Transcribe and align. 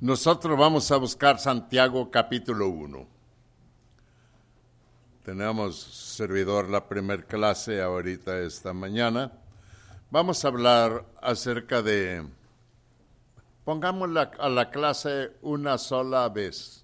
Nosotros 0.00 0.58
vamos 0.58 0.90
a 0.92 0.96
buscar 0.96 1.38
Santiago 1.38 2.10
capítulo 2.10 2.70
1. 2.70 3.06
Tenemos 5.22 5.78
servidor 5.78 6.70
la 6.70 6.88
primer 6.88 7.26
clase 7.26 7.82
ahorita 7.82 8.38
esta 8.38 8.72
mañana. 8.72 9.30
Vamos 10.10 10.42
a 10.42 10.48
hablar 10.48 11.04
acerca 11.20 11.82
de, 11.82 12.26
pongamos 13.66 14.08
a 14.38 14.48
la 14.48 14.70
clase 14.70 15.32
una 15.42 15.76
sola 15.76 16.26
vez. 16.30 16.82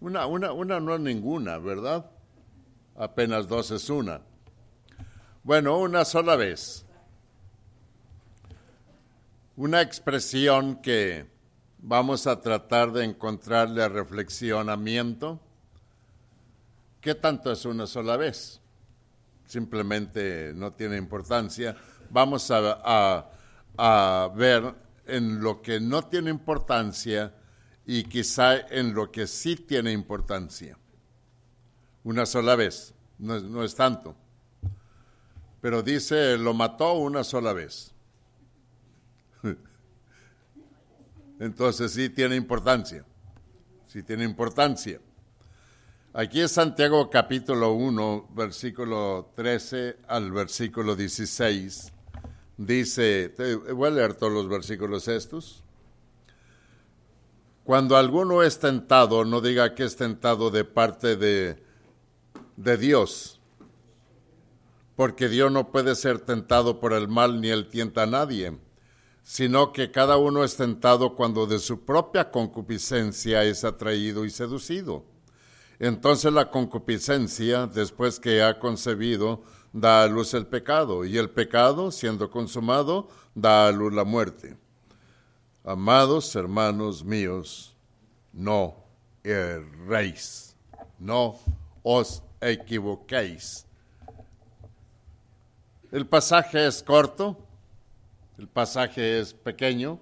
Una, 0.00 0.26
una, 0.26 0.52
una 0.52 0.78
no 0.78 0.94
es 0.94 1.00
ninguna, 1.00 1.56
¿verdad? 1.56 2.04
Apenas 2.96 3.48
dos 3.48 3.70
es 3.70 3.88
una. 3.88 4.20
Bueno, 5.42 5.78
una 5.78 6.04
sola 6.04 6.36
vez. 6.36 6.84
Una 9.56 9.80
expresión 9.80 10.76
que 10.82 11.34
vamos 11.88 12.26
a 12.26 12.40
tratar 12.40 12.90
de 12.90 13.04
encontrarle 13.04 13.88
reflexionamiento. 13.88 15.38
¿Qué 17.00 17.14
tanto 17.14 17.52
es 17.52 17.64
una 17.64 17.86
sola 17.86 18.16
vez? 18.16 18.60
Simplemente 19.46 20.52
no 20.52 20.72
tiene 20.72 20.96
importancia. 20.96 21.76
Vamos 22.10 22.50
a, 22.50 23.30
a 23.78 24.30
ver 24.34 24.74
en 25.06 25.40
lo 25.40 25.62
que 25.62 25.78
no 25.78 26.02
tiene 26.02 26.30
importancia 26.30 27.32
y 27.86 28.02
quizá 28.02 28.58
en 28.58 28.92
lo 28.92 29.12
que 29.12 29.28
sí 29.28 29.54
tiene 29.54 29.92
importancia. 29.92 30.76
Una 32.02 32.26
sola 32.26 32.56
vez, 32.56 32.94
no 33.16 33.38
no 33.38 33.62
es 33.62 33.76
tanto. 33.76 34.16
Pero 35.60 35.84
dice, 35.84 36.36
lo 36.36 36.52
mató 36.52 36.94
una 36.94 37.22
sola 37.22 37.52
vez. 37.52 37.95
Entonces 41.38 41.92
sí 41.92 42.08
tiene 42.08 42.34
importancia, 42.36 43.04
sí 43.86 44.02
tiene 44.02 44.24
importancia. 44.24 45.00
Aquí 46.14 46.40
es 46.40 46.52
Santiago 46.52 47.10
capítulo 47.10 47.72
1, 47.74 48.30
versículo 48.34 49.32
13 49.36 49.98
al 50.08 50.32
versículo 50.32 50.96
16. 50.96 51.92
Dice, 52.56 53.34
voy 53.74 53.88
a 53.88 53.92
leer 53.92 54.14
todos 54.14 54.32
los 54.32 54.48
versículos 54.48 55.08
estos. 55.08 55.62
Cuando 57.64 57.98
alguno 57.98 58.42
es 58.42 58.58
tentado, 58.58 59.26
no 59.26 59.42
diga 59.42 59.74
que 59.74 59.84
es 59.84 59.96
tentado 59.96 60.50
de 60.50 60.64
parte 60.64 61.16
de, 61.16 61.62
de 62.56 62.76
Dios, 62.78 63.40
porque 64.94 65.28
Dios 65.28 65.52
no 65.52 65.70
puede 65.70 65.96
ser 65.96 66.20
tentado 66.20 66.80
por 66.80 66.94
el 66.94 67.08
mal 67.08 67.42
ni 67.42 67.48
él 67.48 67.68
tienta 67.68 68.04
a 68.04 68.06
nadie 68.06 68.56
sino 69.26 69.72
que 69.72 69.90
cada 69.90 70.18
uno 70.18 70.44
es 70.44 70.56
tentado 70.56 71.16
cuando 71.16 71.46
de 71.46 71.58
su 71.58 71.84
propia 71.84 72.30
concupiscencia 72.30 73.42
es 73.42 73.64
atraído 73.64 74.24
y 74.24 74.30
seducido. 74.30 75.04
Entonces 75.80 76.32
la 76.32 76.48
concupiscencia, 76.48 77.66
después 77.66 78.20
que 78.20 78.40
ha 78.44 78.60
concebido, 78.60 79.42
da 79.72 80.04
a 80.04 80.06
luz 80.06 80.32
el 80.34 80.46
pecado, 80.46 81.04
y 81.04 81.18
el 81.18 81.28
pecado, 81.28 81.90
siendo 81.90 82.30
consumado, 82.30 83.08
da 83.34 83.66
a 83.66 83.72
luz 83.72 83.92
la 83.92 84.04
muerte. 84.04 84.56
Amados 85.64 86.36
hermanos 86.36 87.04
míos, 87.04 87.74
no 88.32 88.76
erréis, 89.24 90.54
no 91.00 91.36
os 91.82 92.22
equivoquéis. 92.40 93.66
El 95.90 96.06
pasaje 96.06 96.64
es 96.64 96.80
corto, 96.80 97.45
el 98.38 98.48
pasaje 98.48 99.18
es 99.18 99.32
pequeño, 99.34 99.98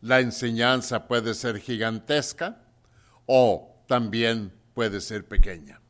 la 0.00 0.20
enseñanza 0.20 1.06
puede 1.06 1.34
ser 1.34 1.58
gigantesca 1.60 2.60
o 3.26 3.76
también 3.86 4.52
puede 4.74 5.00
ser 5.00 5.26
pequeña, 5.26 5.80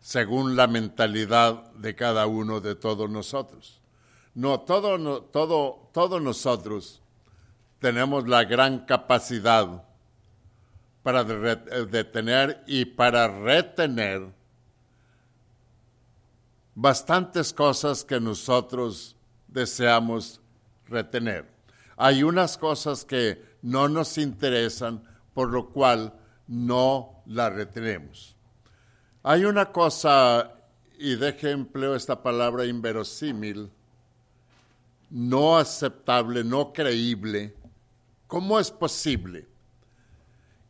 según 0.00 0.56
la 0.56 0.66
mentalidad 0.66 1.72
de 1.72 1.94
cada 1.94 2.26
uno 2.26 2.60
de 2.60 2.74
todos 2.74 3.08
nosotros. 3.08 3.80
No, 4.34 4.60
todo, 4.60 5.22
todo, 5.22 5.88
todos 5.94 6.20
nosotros 6.20 7.00
tenemos 7.78 8.28
la 8.28 8.44
gran 8.44 8.80
capacidad 8.84 9.82
para 11.02 11.24
detener 11.24 12.62
y 12.66 12.84
para 12.84 13.28
retener 13.28 14.34
bastantes 16.74 17.54
cosas 17.54 18.04
que 18.04 18.20
nosotros 18.20 19.15
deseamos 19.48 20.40
retener. 20.86 21.46
Hay 21.96 22.22
unas 22.22 22.58
cosas 22.58 23.04
que 23.04 23.42
no 23.62 23.88
nos 23.88 24.18
interesan, 24.18 25.02
por 25.34 25.50
lo 25.50 25.70
cual 25.70 26.14
no 26.46 27.22
las 27.26 27.52
retenemos. 27.52 28.36
Hay 29.22 29.44
una 29.44 29.72
cosa, 29.72 30.52
y 30.98 31.16
deje 31.16 31.50
empleo 31.50 31.96
esta 31.96 32.22
palabra 32.22 32.64
inverosímil, 32.64 33.70
no 35.10 35.56
aceptable, 35.56 36.44
no 36.44 36.72
creíble. 36.72 37.54
¿Cómo 38.26 38.58
es 38.58 38.70
posible 38.70 39.46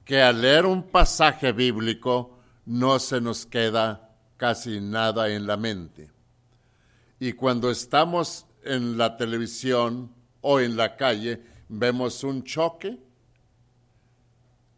que 0.04 0.22
al 0.22 0.40
leer 0.40 0.66
un 0.66 0.82
pasaje 0.82 1.52
bíblico 1.52 2.38
no 2.64 2.98
se 2.98 3.20
nos 3.20 3.46
queda 3.46 4.16
casi 4.36 4.80
nada 4.80 5.28
en 5.28 5.46
la 5.46 5.56
mente? 5.56 6.10
Y 7.18 7.32
cuando 7.32 7.70
estamos 7.70 8.46
en 8.66 8.98
la 8.98 9.16
televisión 9.16 10.10
o 10.40 10.60
en 10.60 10.76
la 10.76 10.96
calle 10.96 11.42
vemos 11.68 12.22
un 12.24 12.44
choque, 12.44 12.98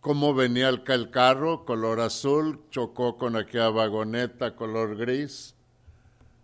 cómo 0.00 0.34
venía 0.34 0.68
el, 0.68 1.10
carro 1.10 1.64
color 1.64 2.00
azul, 2.00 2.60
chocó 2.70 3.16
con 3.16 3.36
aquella 3.36 3.68
vagoneta 3.68 4.54
color 4.56 4.96
gris, 4.96 5.54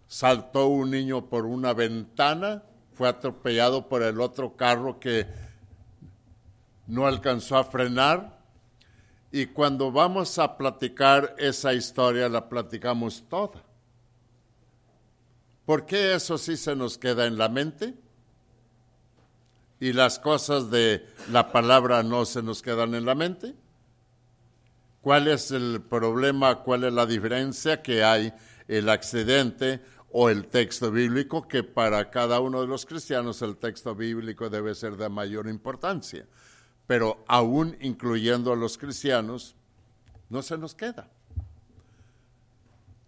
saltó 0.09 0.67
un 0.67 0.91
niño 0.91 1.27
por 1.27 1.47
una 1.47 1.73
ventana, 1.73 2.63
fue 2.93 3.09
atropellado 3.09 3.89
por 3.89 4.03
el 4.03 4.21
otro 4.21 4.57
carro 4.57 5.01
que 5.01 5.27
no 6.87 7.07
alcanzó 7.07 7.57
a 7.57 7.65
frenar. 7.65 8.39
Y 9.33 9.47
cuando 9.47 9.91
vamos 9.91 10.39
a 10.39 10.57
platicar 10.57 11.35
esa 11.39 11.75
historia, 11.75 12.29
la 12.29 12.49
platicamos 12.49 13.25
toda. 13.29 13.65
¿Por 15.65 15.87
qué 15.87 16.15
eso 16.15 16.37
sí 16.37 16.57
se 16.57 16.77
nos 16.77 16.99
queda 16.99 17.27
en 17.27 17.39
la 17.39 17.49
mente? 17.49 17.95
Y 19.81 19.93
las 19.93 20.19
cosas 20.19 20.71
de 20.71 21.07
la 21.31 21.53
palabra 21.53 22.03
no 22.03 22.27
se 22.27 22.43
nos 22.43 22.61
quedan 22.61 22.95
en 22.95 23.07
la 23.07 23.15
mente. 23.15 23.55
¿Cuál 25.01 25.29
es 25.29 25.51
el 25.51 25.83
problema? 25.83 26.63
¿Cuál 26.63 26.85
es 26.85 26.93
la 26.93 27.07
diferencia 27.07 27.83
que 27.83 28.05
hay 28.05 28.33
el 28.69 28.89
accidente 28.89 29.83
o 30.11 30.29
el 30.29 30.47
texto 30.49 30.91
bíblico? 30.91 31.49
Que 31.49 31.63
para 31.63 32.11
cada 32.11 32.41
uno 32.41 32.61
de 32.61 32.67
los 32.67 32.85
cristianos 32.85 33.41
el 33.43 33.57
texto 33.57 33.95
bíblico 33.95 34.51
debe 34.51 34.75
ser 34.75 34.97
de 34.97 35.09
mayor 35.09 35.49
importancia. 35.49 36.27
Pero 36.87 37.25
aún 37.27 37.77
incluyendo 37.81 38.53
a 38.53 38.57
los 38.57 38.77
cristianos, 38.77 39.57
no 40.29 40.43
se 40.43 40.59
nos 40.59 40.75
queda 40.75 41.11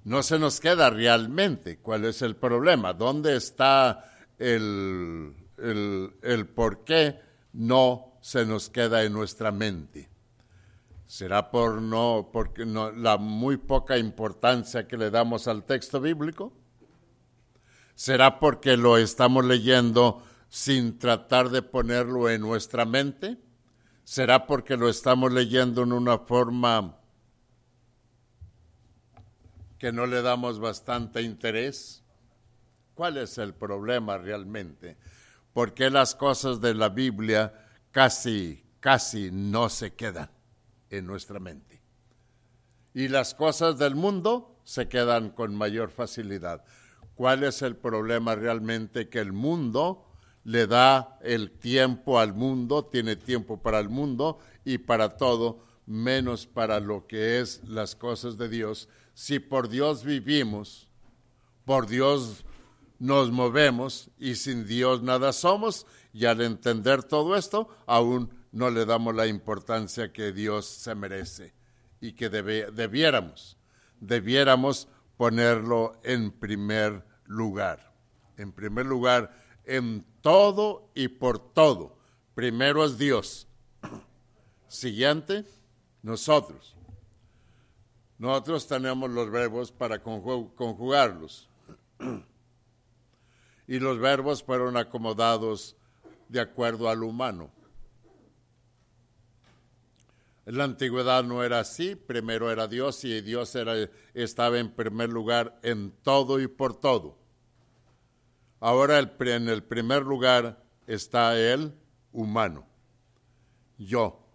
no 0.06 0.22
se 0.22 0.39
nos 0.39 0.61
queda 0.61 0.89
realmente 0.89 1.78
cuál 1.78 2.05
es 2.05 2.22
el 2.22 2.37
problema, 2.37 2.93
dónde 2.93 3.34
está 3.34 4.09
el, 4.39 5.34
el, 5.59 6.47
por 6.47 6.84
qué 6.84 7.21
no 7.53 8.17
se 8.21 8.47
nos 8.47 8.71
queda 8.71 9.03
en 9.03 9.12
nuestra 9.12 9.50
mente. 9.50 10.09
¿Será 11.09 11.50
por 11.50 11.83
no, 11.83 12.31
porque 12.33 12.65
no, 12.65 12.93
la 12.93 13.17
muy 13.17 13.56
poca 13.56 13.99
importancia 13.99 14.87
que 14.87 14.97
le 14.97 15.11
damos 15.11 15.49
al 15.49 15.65
texto 15.65 16.00
bíblico? 16.00 16.53
¿Será 17.97 18.38
porque 18.38 18.77
lo 18.77 18.99
estamos 18.99 19.44
leyendo 19.44 20.23
sin 20.49 21.00
tratar 21.00 21.49
de 21.49 21.62
ponerlo 21.62 22.31
en 22.31 22.43
nuestra 22.43 22.84
mente? 22.84 23.38
¿Será 24.05 24.47
porque 24.47 24.76
lo 24.76 24.88
estamos 24.88 25.32
leyendo 25.32 25.82
en 25.82 25.93
una 25.93 26.19
forma 26.19 26.97
que 29.78 29.93
no 29.93 30.06
le 30.06 30.23
damos 30.23 30.58
bastante 30.58 31.23
interés? 31.23 32.02
¿Cuál 32.94 33.19
es 33.19 33.38
el 33.38 33.55
problema 33.55 34.19
realmente? 34.19 34.96
¿Por 35.52 35.75
qué 35.75 35.90
las 35.90 36.14
cosas 36.14 36.61
de 36.61 36.75
la 36.75 36.88
Biblia 36.88 37.52
casi, 37.90 38.64
casi 38.81 39.31
no 39.31 39.69
se 39.69 39.94
quedan 39.94 40.31
en 40.90 41.06
nuestra 41.06 41.38
mente? 41.38 41.81
Y 42.94 43.08
las 43.08 43.34
cosas 43.34 43.78
del 43.78 43.94
mundo 43.94 44.58
se 44.64 44.88
quedan 44.88 45.31
con 45.31 45.55
mayor 45.55 45.90
facilidad. 45.90 46.64
¿Cuál 47.14 47.44
es 47.44 47.62
el 47.62 47.76
problema 47.76 48.34
realmente? 48.34 49.08
Que 49.08 49.20
el 49.20 49.32
mundo 49.32 50.06
le 50.44 50.67
da 50.67 51.19
el 51.22 51.50
tiempo 51.50 52.19
al 52.20 52.32
mundo, 52.32 52.84
tiene 52.84 53.17
tiempo 53.17 53.61
para 53.61 53.79
el 53.81 53.88
mundo 53.88 54.38
y 54.64 54.79
para 54.79 55.17
todo, 55.17 55.58
menos 55.87 56.46
para 56.46 56.81
lo 56.81 57.06
que 57.06 57.40
es 57.40 57.62
las 57.64 57.96
cosas 57.96 58.37
de 58.38 58.49
Dios, 58.49 58.88
si 59.17 59.39
por 59.39 59.71
Dios 59.71 60.05
vivimos, 60.05 60.91
por 61.65 61.87
Dios 61.87 62.45
nos 62.99 63.31
movemos 63.31 64.11
y 64.19 64.35
sin 64.35 64.67
Dios 64.67 65.03
nada 65.03 65.33
somos, 65.33 65.87
y 66.13 66.27
al 66.27 66.43
entender 66.43 67.03
todo 67.03 67.35
esto, 67.35 67.75
aún 67.87 68.29
no 68.53 68.69
le 68.69 68.85
damos 68.85 69.15
la 69.15 69.27
importancia 69.27 70.13
que 70.13 70.33
Dios 70.33 70.67
se 70.67 70.95
merece 70.95 71.55
y 71.99 72.13
que 72.13 72.29
debiéramos, 72.29 73.57
debiéramos 74.01 74.87
ponerlo 75.17 75.99
en 76.05 76.31
primer 76.31 77.03
lugar. 77.25 77.95
En 78.37 78.53
primer 78.53 78.85
lugar, 78.85 79.35
en 79.65 80.05
todo 80.21 80.91
y 80.95 81.09
por 81.09 81.39
todo. 81.55 81.97
Primero 82.35 82.85
es 82.85 82.99
Dios. 82.99 83.49
Siguiente, 84.69 85.47
nosotros. 86.03 86.77
Nosotros 88.19 88.67
tenemos 88.67 89.11
los 89.11 89.31
verbos 89.31 89.73
para 89.73 90.03
conjugarlos. 90.03 91.49
Y 93.69 93.81
los 93.81 93.99
verbos 93.99 94.45
fueron 94.45 94.77
acomodados 94.77 95.77
de 96.29 96.41
acuerdo 96.41 96.89
al 96.89 97.03
humano. 97.03 97.51
En 100.47 100.59
la 100.59 100.63
antigüedad 100.63 101.25
no 101.25 101.43
era 101.43 101.59
así, 101.59 101.97
primero 101.97 102.53
era 102.53 102.69
Dios 102.69 103.05
y 103.05 103.21
Dios 103.23 103.53
era, 103.57 103.75
estaba 104.15 104.61
en 104.61 104.71
primer 104.71 105.11
lugar 105.11 105.59
en 105.65 105.91
todo 106.03 106.39
y 106.39 106.47
por 106.47 106.79
todo. 106.79 107.19
Ahora 108.61 109.01
en 109.01 109.49
el 109.49 109.65
primer 109.65 110.03
lugar 110.03 110.65
está 110.87 111.37
el 111.37 111.75
humano, 112.13 112.65
yo. 113.77 114.25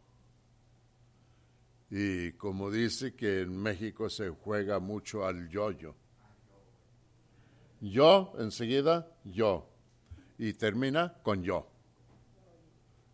Y 1.91 2.31
como 2.33 2.71
dice 2.71 3.15
que 3.15 3.41
en 3.41 3.57
México 3.61 4.09
se 4.09 4.29
juega 4.29 4.79
mucho 4.79 5.25
al 5.25 5.49
yo-yo. 5.49 5.93
Yo, 7.81 8.31
enseguida, 8.39 9.11
yo. 9.25 9.69
Y 10.37 10.53
termina 10.53 11.13
con 11.21 11.43
yo. 11.43 11.67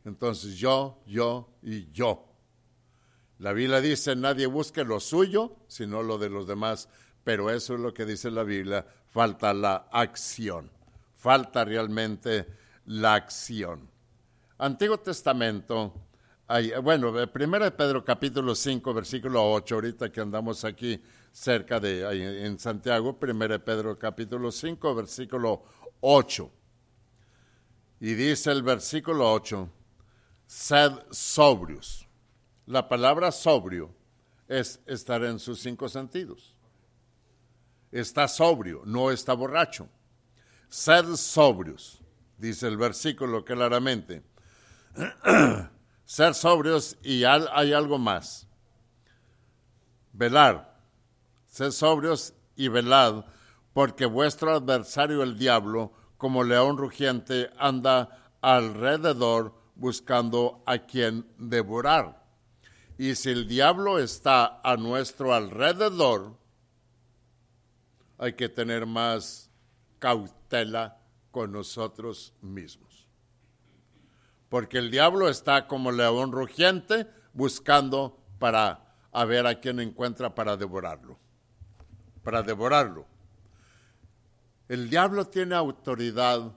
Entonces 0.06 0.56
yo, 0.58 1.02
yo 1.08 1.50
y 1.64 1.92
yo. 1.92 2.24
La 3.40 3.52
Biblia 3.52 3.82
dice, 3.82 4.16
nadie 4.16 4.46
busque 4.46 4.84
lo 4.84 5.00
suyo, 5.00 5.58
sino 5.68 6.04
lo 6.04 6.20
de 6.20 6.30
los 6.30 6.48
demás. 6.48 6.88
Pero 7.24 7.50
eso 7.50 7.74
es 7.74 7.80
lo 7.80 7.94
que 7.94 8.06
dice 8.06 8.30
la 8.30 8.44
Biblia, 8.44 8.86
falta 9.10 9.54
la 9.56 9.88
acción. 9.92 10.70
Falta 11.16 11.66
realmente 11.66 12.46
la 12.86 13.16
acción. 13.16 13.90
Antiguo 14.60 15.00
Testamento, 15.00 16.07
hay, 16.48 16.72
bueno, 16.82 17.14
primero 17.32 17.66
de 17.66 17.72
Pedro 17.72 18.06
capítulo 18.06 18.56
5, 18.56 18.94
versículo 18.94 19.52
8, 19.52 19.76
ahorita 19.76 20.10
que 20.10 20.22
andamos 20.22 20.64
aquí 20.64 21.02
cerca 21.32 21.78
de, 21.78 22.46
en 22.46 22.58
Santiago, 22.58 23.20
primero 23.20 23.64
Pedro 23.64 24.00
capítulo 24.00 24.50
5, 24.50 24.96
versículo 24.96 25.66
8. 26.00 26.52
Y 28.00 28.14
dice 28.14 28.52
el 28.52 28.64
versículo 28.64 29.30
8, 29.34 29.70
sed 30.46 30.92
sobrios. 31.12 32.08
La 32.66 32.88
palabra 32.88 33.32
sobrio 33.34 33.94
es 34.48 34.80
estar 34.86 35.24
en 35.26 35.40
sus 35.40 35.60
cinco 35.60 35.90
sentidos. 35.90 36.56
Está 37.92 38.28
sobrio, 38.30 38.84
no 38.86 39.12
está 39.12 39.34
borracho. 39.34 39.90
Sed 40.70 41.16
sobrios, 41.16 42.00
dice 42.38 42.68
el 42.68 42.78
versículo 42.78 43.44
claramente. 43.44 44.24
Ser 46.18 46.34
sobrios 46.34 46.98
y 47.04 47.26
hay 47.26 47.74
algo 47.74 48.00
más. 48.00 48.48
Velar. 50.14 50.82
Sed 51.46 51.70
sobrios 51.70 52.34
y 52.56 52.70
velad, 52.70 53.24
porque 53.72 54.08
vuestro 54.08 54.52
adversario 54.52 55.22
el 55.22 55.38
diablo, 55.38 55.94
como 56.18 56.44
león 56.44 56.76
rugiente, 56.76 57.52
anda 57.60 58.34
alrededor 58.42 59.54
buscando 59.76 60.64
a 60.66 60.80
quien 60.80 61.24
devorar. 61.38 62.26
Y 62.98 63.14
si 63.14 63.30
el 63.30 63.48
diablo 63.48 64.00
está 64.00 64.60
a 64.64 64.76
nuestro 64.76 65.36
alrededor, 65.36 66.36
hay 68.18 68.34
que 68.34 68.50
tener 68.50 68.88
más 68.88 69.52
cautela 70.00 70.98
con 71.30 71.52
nosotros 71.52 72.34
mismos. 72.42 72.97
Porque 74.50 74.78
el 74.78 74.92
diablo 74.92 75.30
está 75.30 75.68
como 75.68 75.92
león 75.92 76.32
rugiente 76.32 77.08
buscando 77.34 78.18
para 78.40 78.96
a 79.12 79.26
ver 79.26 79.48
a 79.48 79.60
quién 79.60 79.80
encuentra 79.80 80.36
para 80.36 80.58
devorarlo. 80.58 81.18
Para 82.24 82.44
devorarlo. 82.44 83.06
¿El 84.70 84.90
diablo 84.90 85.26
tiene 85.26 85.56
autoridad 85.56 86.52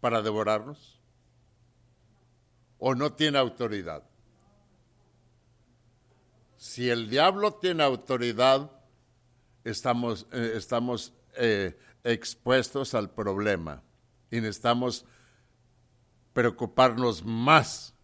para 0.00 0.22
devorarnos? 0.22 0.94
o 2.86 2.94
no 2.94 3.14
tiene 3.14 3.38
autoridad. 3.38 4.02
Si 6.58 6.90
el 6.90 7.08
diablo 7.08 7.54
tiene 7.54 7.82
autoridad, 7.82 8.70
estamos, 9.64 10.26
eh, 10.32 10.52
estamos 10.54 11.14
eh, 11.34 11.78
expuestos 12.04 12.92
al 12.92 13.08
problema 13.08 13.82
y 14.30 14.42
necesitamos 14.42 15.06
preocuparnos 16.34 17.24
más. 17.24 17.94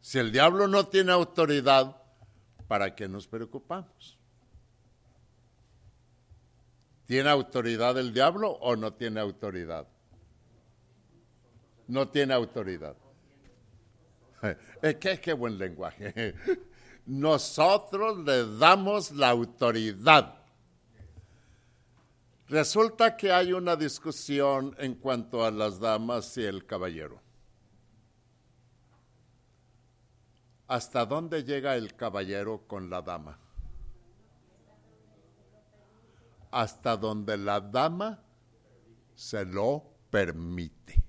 Si 0.00 0.18
el 0.18 0.32
diablo 0.32 0.66
no 0.66 0.88
tiene 0.88 1.12
autoridad, 1.12 1.96
¿para 2.66 2.94
qué 2.96 3.06
nos 3.06 3.28
preocupamos? 3.28 4.18
¿Tiene 7.06 7.28
autoridad 7.28 7.96
el 7.98 8.12
diablo 8.12 8.50
o 8.50 8.74
no 8.74 8.94
tiene 8.94 9.20
autoridad? 9.20 9.86
No 11.86 12.08
tiene 12.08 12.34
autoridad. 12.34 12.96
¿Qué, 14.80 15.20
qué 15.20 15.32
buen 15.34 15.58
lenguaje. 15.58 16.34
Nosotros 17.06 18.18
le 18.24 18.56
damos 18.58 19.10
la 19.12 19.28
autoridad. 19.28 20.38
Resulta 22.48 23.16
que 23.16 23.32
hay 23.32 23.52
una 23.52 23.76
discusión 23.76 24.74
en 24.78 24.94
cuanto 24.94 25.44
a 25.44 25.50
las 25.50 25.78
damas 25.78 26.36
y 26.38 26.44
el 26.44 26.64
caballero. 26.64 27.23
¿Hasta 30.66 31.04
dónde 31.04 31.44
llega 31.44 31.76
el 31.76 31.94
caballero 31.94 32.62
con 32.66 32.90
la 32.90 33.02
dama? 33.02 33.38
Hasta 36.50 36.96
donde 36.96 37.36
la 37.36 37.60
dama 37.60 38.22
se 39.14 39.44
lo 39.44 39.84
permite 40.10 41.04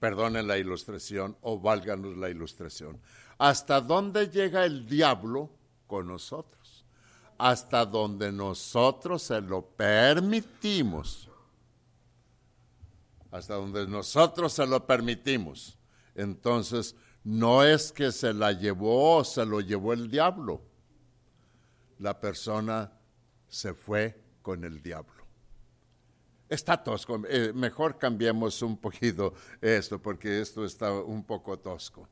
perdonen 0.00 0.48
la 0.48 0.58
ilustración 0.58 1.36
o 1.42 1.60
válganos 1.60 2.16
la 2.16 2.30
ilustración. 2.30 2.98
¿Hasta 3.38 3.80
dónde 3.80 4.28
llega 4.28 4.64
el 4.64 4.88
diablo 4.88 5.50
con 5.86 6.08
nosotros? 6.08 6.84
Hasta 7.38 7.84
donde 7.84 8.32
nosotros 8.32 9.22
se 9.22 9.40
lo 9.42 9.62
permitimos. 9.62 11.28
Hasta 13.30 13.54
donde 13.54 13.86
nosotros 13.86 14.52
se 14.54 14.66
lo 14.66 14.84
permitimos. 14.86 15.78
Entonces, 16.14 16.96
no 17.24 17.64
es 17.64 17.92
que 17.92 18.12
se 18.12 18.32
la 18.32 18.52
llevó 18.52 19.18
o 19.18 19.24
se 19.24 19.44
lo 19.44 19.60
llevó 19.60 19.92
el 19.92 20.10
diablo. 20.10 20.62
La 21.98 22.18
persona 22.18 22.92
se 23.48 23.74
fue 23.74 24.22
con 24.42 24.64
el 24.64 24.82
diablo. 24.82 25.20
Está 26.48 26.82
tosco. 26.82 27.22
Eh, 27.28 27.52
mejor 27.54 27.98
cambiemos 27.98 28.60
un 28.62 28.76
poquito 28.76 29.34
esto, 29.60 30.00
porque 30.00 30.40
esto 30.40 30.64
está 30.64 30.92
un 30.92 31.22
poco 31.24 31.58
tosco. 31.58 32.08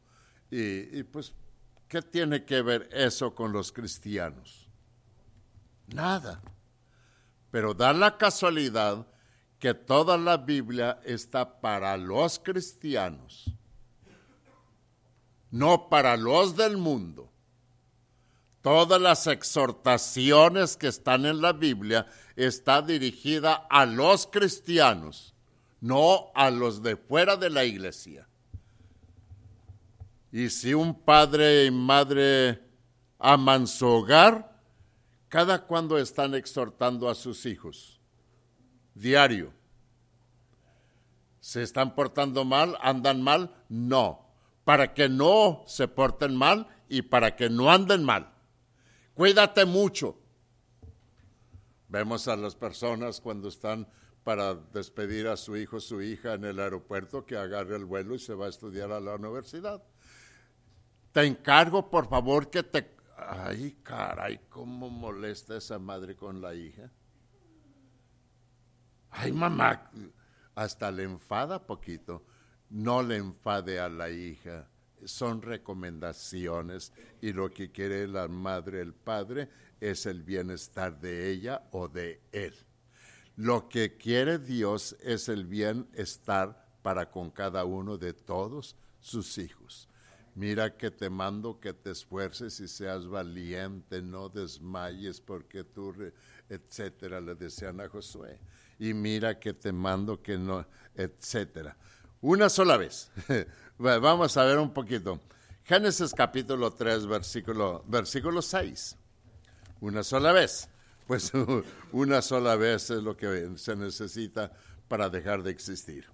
Y, 0.50 0.98
y, 0.98 1.02
pues, 1.02 1.34
¿qué 1.88 2.02
tiene 2.02 2.44
que 2.44 2.62
ver 2.62 2.88
eso 2.92 3.34
con 3.34 3.52
los 3.52 3.72
cristianos? 3.72 4.68
Nada. 5.88 6.40
Pero 7.50 7.74
da 7.74 7.92
la 7.92 8.16
casualidad 8.16 9.06
que 9.58 9.74
toda 9.74 10.16
la 10.16 10.36
Biblia 10.36 11.00
está 11.04 11.60
para 11.60 11.96
los 11.96 12.38
cristianos, 12.38 13.52
no 15.50 15.88
para 15.88 16.16
los 16.16 16.56
del 16.56 16.76
mundo. 16.76 17.30
Todas 18.62 19.00
las 19.00 19.26
exhortaciones 19.26 20.76
que 20.76 20.88
están 20.88 21.24
en 21.26 21.40
la 21.40 21.52
Biblia 21.52 22.06
está 22.36 22.82
dirigida 22.82 23.66
a 23.70 23.86
los 23.86 24.26
cristianos, 24.26 25.34
no 25.80 26.30
a 26.34 26.50
los 26.50 26.82
de 26.82 26.96
fuera 26.96 27.36
de 27.36 27.50
la 27.50 27.64
iglesia. 27.64 28.26
Y 30.30 30.50
si 30.50 30.74
un 30.74 30.94
padre 30.94 31.64
y 31.64 31.70
madre 31.70 32.60
aman 33.18 33.66
su 33.66 33.86
hogar, 33.86 34.60
cada 35.28 35.66
cuando 35.66 35.98
están 35.98 36.34
exhortando 36.34 37.08
a 37.08 37.14
sus 37.14 37.46
hijos, 37.46 37.98
diario. 38.94 39.52
¿Se 41.40 41.62
están 41.62 41.94
portando 41.94 42.44
mal? 42.44 42.76
¿Andan 42.80 43.22
mal? 43.22 43.54
No. 43.68 44.27
Para 44.68 44.92
que 44.92 45.08
no 45.08 45.64
se 45.66 45.88
porten 45.88 46.36
mal 46.36 46.68
y 46.90 47.00
para 47.00 47.36
que 47.36 47.48
no 47.48 47.70
anden 47.70 48.04
mal. 48.04 48.34
Cuídate 49.14 49.64
mucho. 49.64 50.18
Vemos 51.88 52.28
a 52.28 52.36
las 52.36 52.54
personas 52.54 53.18
cuando 53.18 53.48
están 53.48 53.88
para 54.24 54.54
despedir 54.54 55.26
a 55.26 55.38
su 55.38 55.56
hijo, 55.56 55.80
su 55.80 56.02
hija 56.02 56.34
en 56.34 56.44
el 56.44 56.60
aeropuerto, 56.60 57.24
que 57.24 57.38
agarre 57.38 57.76
el 57.76 57.86
vuelo 57.86 58.14
y 58.14 58.18
se 58.18 58.34
va 58.34 58.44
a 58.44 58.50
estudiar 58.50 58.92
a 58.92 59.00
la 59.00 59.14
universidad. 59.14 59.82
Te 61.12 61.24
encargo, 61.24 61.88
por 61.88 62.06
favor, 62.06 62.50
que 62.50 62.62
te... 62.62 62.94
Ay, 63.16 63.78
caray, 63.82 64.38
cómo 64.50 64.90
molesta 64.90 65.56
esa 65.56 65.78
madre 65.78 66.14
con 66.14 66.42
la 66.42 66.54
hija. 66.54 66.92
Ay, 69.12 69.32
mamá, 69.32 69.90
hasta 70.54 70.90
le 70.90 71.04
enfada 71.04 71.66
poquito. 71.66 72.22
No 72.70 73.02
le 73.02 73.16
enfade 73.16 73.78
a 73.80 73.88
la 73.88 74.10
hija. 74.10 74.68
Son 75.04 75.40
recomendaciones 75.42 76.92
y 77.20 77.32
lo 77.32 77.50
que 77.50 77.70
quiere 77.70 78.08
la 78.08 78.28
madre, 78.28 78.80
el 78.80 78.94
padre, 78.94 79.48
es 79.80 80.06
el 80.06 80.22
bienestar 80.22 81.00
de 81.00 81.30
ella 81.30 81.68
o 81.70 81.88
de 81.88 82.20
él. 82.32 82.54
Lo 83.36 83.68
que 83.68 83.96
quiere 83.96 84.38
Dios 84.38 84.96
es 85.00 85.28
el 85.28 85.46
bienestar 85.46 86.66
para 86.82 87.10
con 87.10 87.30
cada 87.30 87.64
uno 87.64 87.96
de 87.96 88.12
todos 88.12 88.76
sus 89.00 89.38
hijos. 89.38 89.88
Mira 90.34 90.76
que 90.76 90.90
te 90.90 91.10
mando 91.10 91.60
que 91.60 91.72
te 91.72 91.90
esfuerces 91.90 92.60
y 92.60 92.68
seas 92.68 93.06
valiente, 93.06 94.02
no 94.02 94.28
desmayes 94.28 95.20
porque 95.20 95.64
tú, 95.64 95.94
etcétera, 96.48 97.20
le 97.20 97.34
decían 97.34 97.80
a 97.80 97.88
Josué 97.88 98.38
y 98.78 98.94
mira 98.94 99.38
que 99.38 99.52
te 99.52 99.72
mando 99.72 100.22
que 100.22 100.38
no, 100.38 100.64
etcétera. 100.94 101.76
Una 102.20 102.48
sola 102.48 102.76
vez. 102.76 103.10
Vamos 103.78 104.36
a 104.36 104.44
ver 104.44 104.58
un 104.58 104.72
poquito. 104.72 105.20
Génesis 105.64 106.12
capítulo 106.12 106.72
3, 106.72 107.06
versículo, 107.06 107.84
versículo 107.86 108.42
6. 108.42 108.96
Una 109.80 110.02
sola 110.02 110.32
vez. 110.32 110.68
Pues 111.06 111.32
una 111.92 112.20
sola 112.20 112.56
vez 112.56 112.90
es 112.90 113.02
lo 113.02 113.16
que 113.16 113.50
se 113.56 113.76
necesita 113.76 114.52
para 114.88 115.08
dejar 115.08 115.42
de 115.42 115.52
existir. 115.52 116.06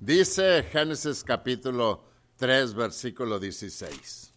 Dice 0.00 0.64
Génesis 0.64 1.22
capítulo 1.22 2.02
3, 2.36 2.74
versículo 2.74 3.38
16. 3.38 4.34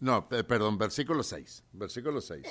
No, 0.00 0.28
perdón, 0.28 0.76
versículo 0.76 1.22
6. 1.22 1.64
Versículo 1.72 2.20
6 2.20 2.46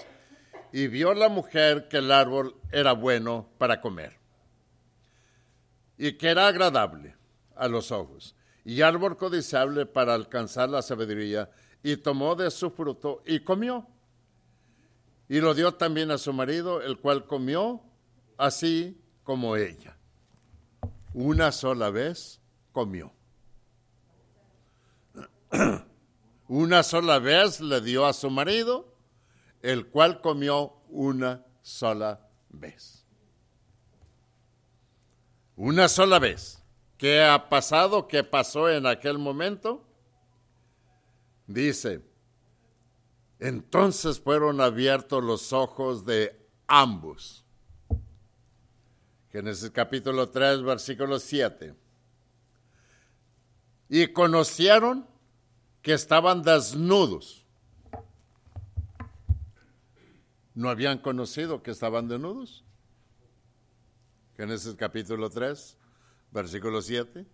y 0.71 0.87
vio 0.87 1.15
la 1.15 1.29
mujer 1.29 1.87
que 1.87 1.97
el 1.97 2.11
árbol 2.11 2.55
era 2.71 2.91
bueno 2.93 3.49
para 3.57 3.81
comer 3.81 4.18
y 5.99 6.13
que 6.13 6.29
era 6.29 6.47
agradable 6.47 7.15
a 7.55 7.67
los 7.67 7.91
ojos 7.91 8.35
y 8.65 8.81
árbol 8.81 9.17
codiciable 9.17 9.85
para 9.85 10.15
alcanzar 10.15 10.69
la 10.69 10.81
sabiduría 10.81 11.51
y 11.83 11.97
tomó 11.97 12.35
de 12.35 12.49
su 12.49 12.71
fruto 12.71 13.21
y 13.25 13.41
comió. 13.41 13.85
Y 15.27 15.41
lo 15.41 15.53
dio 15.53 15.75
también 15.75 16.09
a 16.09 16.17
su 16.17 16.33
marido, 16.33 16.81
el 16.81 16.97
cual 16.97 17.25
comió 17.27 17.81
así 18.37 18.99
como 19.23 19.55
ella. 19.55 19.95
Una 21.13 21.51
sola 21.51 21.91
vez 21.91 22.39
comió. 22.71 23.13
Una 26.47 26.81
sola 26.81 27.19
vez 27.19 27.59
le 27.59 27.81
dio 27.81 28.07
a 28.07 28.13
su 28.13 28.29
marido 28.29 28.95
el 29.61 29.87
cual 29.87 30.21
comió 30.21 30.73
una 30.89 31.45
sola 31.61 32.27
vez. 32.49 32.98
Una 35.59 35.89
sola 35.89 36.19
vez. 36.19 36.63
¿Qué 36.97 37.21
ha 37.21 37.49
pasado? 37.49 38.07
¿Qué 38.07 38.23
pasó 38.23 38.69
en 38.69 38.85
aquel 38.85 39.17
momento? 39.17 39.85
Dice, 41.47 42.01
entonces 43.39 44.21
fueron 44.21 44.61
abiertos 44.61 45.21
los 45.21 45.51
ojos 45.51 46.05
de 46.05 46.47
ambos. 46.65 47.43
Génesis 49.33 49.69
capítulo 49.71 50.29
3, 50.29 50.63
versículo 50.63 51.19
7. 51.19 51.75
Y 53.89 54.07
conocieron 54.13 55.05
que 55.81 55.91
estaban 55.91 56.41
desnudos 56.41 57.45
no 60.59 60.69
habían 60.69 60.99
conocido 60.99 61.63
que 61.63 61.71
estaban 61.71 62.09
desnudos. 62.09 62.65
Génesis 64.39 64.73
capítulo 64.75 65.29
3, 65.29 65.75
versículo 66.31 66.81
7. 66.81 67.25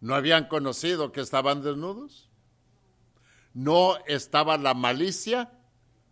No 0.00 0.14
habían 0.14 0.48
conocido 0.48 1.12
que 1.12 1.20
estaban 1.20 1.62
desnudos. 1.62 2.30
No 3.52 3.98
estaba 4.06 4.56
la 4.56 4.72
malicia 4.72 5.52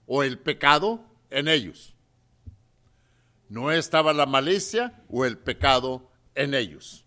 o 0.07 0.23
el 0.23 0.39
pecado 0.39 1.03
en 1.31 1.49
ellos. 1.49 1.95
No 3.49 3.73
estaba 3.73 4.13
la 4.13 4.27
malicia 4.27 5.03
o 5.09 5.25
el 5.25 5.39
pecado 5.39 6.11
en 6.35 6.53
ellos. 6.53 7.07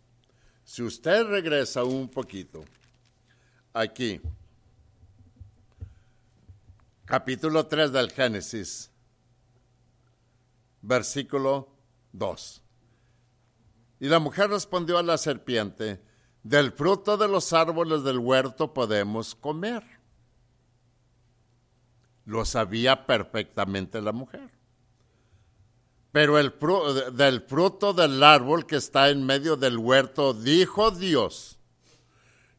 Si 0.64 0.82
usted 0.82 1.24
regresa 1.28 1.84
un 1.84 2.10
poquito 2.10 2.66
aquí, 3.74 4.22
capítulo 7.06 7.68
3 7.68 7.92
del 7.92 8.10
Génesis, 8.10 8.90
versículo 10.82 11.70
2. 12.14 12.64
Y 14.00 14.08
la 14.08 14.20
mujer 14.20 14.50
respondió 14.50 14.98
a 14.98 15.04
la 15.04 15.18
serpiente, 15.18 16.02
del 16.44 16.72
fruto 16.72 17.18
de 17.18 17.28
los 17.28 17.52
árboles 17.52 18.04
del 18.04 18.20
huerto 18.20 18.74
podemos 18.74 19.36
comer. 19.36 19.84
Lo 22.26 22.46
sabía 22.46 23.06
perfectamente 23.06 24.02
la 24.02 24.14
mujer. 24.14 24.50
Pero 26.12 26.40
el 26.40 26.54
del 27.14 27.42
fruto 27.42 27.94
del 27.94 28.24
árbol 28.24 28.66
que 28.66 28.78
está 28.78 29.10
en 29.10 29.26
medio 29.26 29.58
del 29.58 29.78
huerto, 29.78 30.34
dijo 30.34 30.92
Dios, 30.92 31.60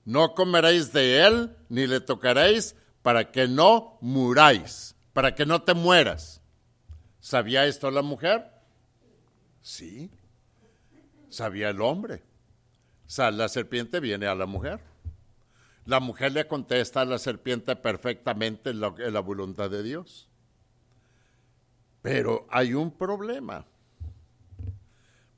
no 0.05 0.35
comeréis 0.35 0.93
de 0.93 1.27
él 1.27 1.57
ni 1.69 1.87
le 1.87 2.01
tocaréis 2.01 2.77
para 3.03 3.33
que 3.33 3.49
no 3.49 3.99
muráis, 4.01 4.95
para 5.13 5.35
que 5.35 5.47
no 5.47 5.63
te 5.63 5.75
mueras. 5.75 6.41
¿Sabía 7.19 7.67
esto 7.67 7.91
la 7.91 8.03
mujer? 8.03 8.51
Sí. 9.63 10.11
¿Sabía 11.31 11.71
el 11.71 11.81
hombre? 11.81 12.23
O 13.07 13.11
sea, 13.11 13.31
la 13.31 13.49
serpiente 13.49 14.01
viene 14.01 14.27
a 14.27 14.35
la 14.35 14.47
mujer. 14.47 14.81
La 15.87 15.99
mujer 15.99 16.33
le 16.33 16.47
contesta 16.47 17.01
a 17.01 17.05
la 17.05 17.19
serpiente 17.19 17.75
perfectamente 17.75 18.71
en 18.71 18.81
la, 18.81 19.21
voluntad 19.21 19.71
de 19.71 19.83
Dios. 19.83 20.29
Pero 22.03 22.47
hay 22.51 22.75
un 22.75 22.91
problema. 22.91 23.65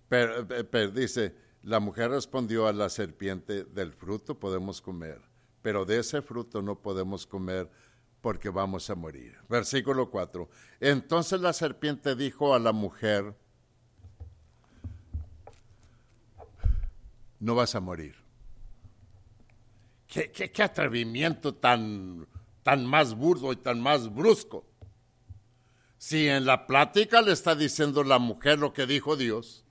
Pero, 0.09 0.43
dice, 0.91 1.35
la 1.63 1.81
mujer 1.81 2.11
respondió 2.11 2.67
a 2.67 2.73
la 2.73 2.89
serpiente, 2.91 3.65
del 3.65 3.93
fruto 3.93 4.39
podemos 4.39 4.83
comer, 4.83 5.21
pero 5.63 5.87
de 5.87 6.01
ese 6.01 6.21
fruto 6.21 6.61
no 6.61 6.79
podemos 6.79 7.27
comer 7.27 7.71
porque 8.21 8.51
vamos 8.51 8.91
a 8.91 8.95
morir. 8.95 9.37
Versículo 9.49 10.11
4. 10.11 10.49
Entonces 10.81 11.41
la 11.41 11.53
serpiente 11.53 12.15
dijo 12.15 12.55
a 12.55 12.59
la 12.59 12.73
mujer, 12.73 13.35
no 17.43 17.57
vas 17.57 17.75
a 17.75 17.81
morir. 17.81 18.15
¿Qué, 20.07 20.53
atrevimiento 20.63 21.55
tan, 21.55 22.29
tan 22.63 22.87
más 22.87 23.15
burdo 23.15 23.53
y 23.53 23.57
tan 23.57 23.81
más 23.81 24.15
brusco? 24.15 24.65
Si 25.99 26.29
en 26.29 26.47
la 26.47 26.69
plática 26.69 27.21
le 27.21 27.33
está 27.33 27.57
diciendo 27.57 28.05
la 28.05 28.21
mujer 28.21 28.61
lo 28.61 28.73
que 28.73 28.87
dijo 28.87 29.17
Dios, 29.17 29.65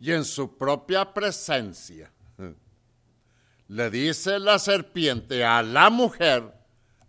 y 0.00 0.12
en 0.12 0.24
su 0.24 0.56
propia 0.56 1.12
presencia 1.12 2.10
le 3.68 3.90
dice 3.90 4.38
la 4.38 4.58
serpiente 4.58 5.44
a 5.44 5.62
la 5.62 5.90
mujer, 5.90 6.54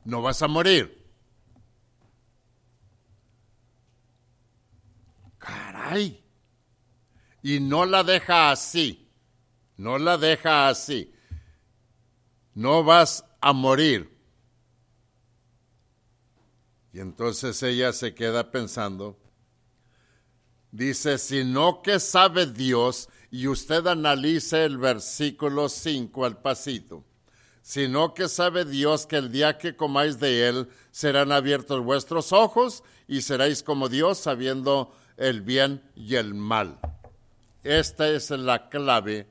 no 0.03 0.21
vas 0.21 0.41
a 0.41 0.49
morir. 0.49 1.05
Caray. 5.37 6.21
Y 7.41 7.61
no 7.61 7.85
la 7.85 8.03
deja 8.03 8.51
así. 8.51 9.04
No 9.77 9.97
la 9.97 10.17
deja 10.17 10.67
así. 10.67 11.11
No 12.53 12.83
vas 12.83 13.25
a 13.41 13.53
morir. 13.53 14.15
Y 16.93 16.99
entonces 16.99 17.61
ella 17.63 17.91
se 17.91 18.13
queda 18.13 18.51
pensando. 18.51 19.17
Dice, 20.71 21.17
sino 21.17 21.81
que 21.81 21.99
sabe 21.99 22.45
Dios, 22.45 23.09
y 23.31 23.47
usted 23.47 23.85
analice 23.87 24.63
el 24.63 24.77
versículo 24.77 25.69
5 25.69 26.25
al 26.25 26.41
pasito 26.41 27.03
sino 27.65 28.13
que 28.13 28.29
sabe 28.29 28.63
Dios 28.63 29.07
que 29.07 29.15
el 29.15 29.31
día 29.31 29.57
que 29.57 29.75
comáis 29.75 30.19
de 30.19 30.47
él 30.47 30.69
serán 30.91 31.31
abiertos 31.31 31.83
vuestros 31.83 32.31
ojos 32.31 32.83
y 33.07 33.23
seréis 33.23 33.63
como 33.63 33.89
Dios 33.89 34.19
sabiendo 34.19 34.95
el 35.17 35.41
bien 35.41 35.81
y 35.95 36.13
el 36.13 36.35
mal. 36.35 36.77
Esta 37.63 38.07
es 38.07 38.29
la 38.29 38.69
clave 38.69 39.25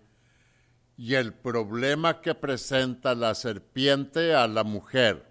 y 0.96 1.14
el 1.14 1.32
problema 1.34 2.20
que 2.20 2.34
presenta 2.34 3.14
la 3.14 3.34
serpiente 3.34 4.34
a 4.34 4.46
la 4.46 4.64
mujer. 4.64 5.26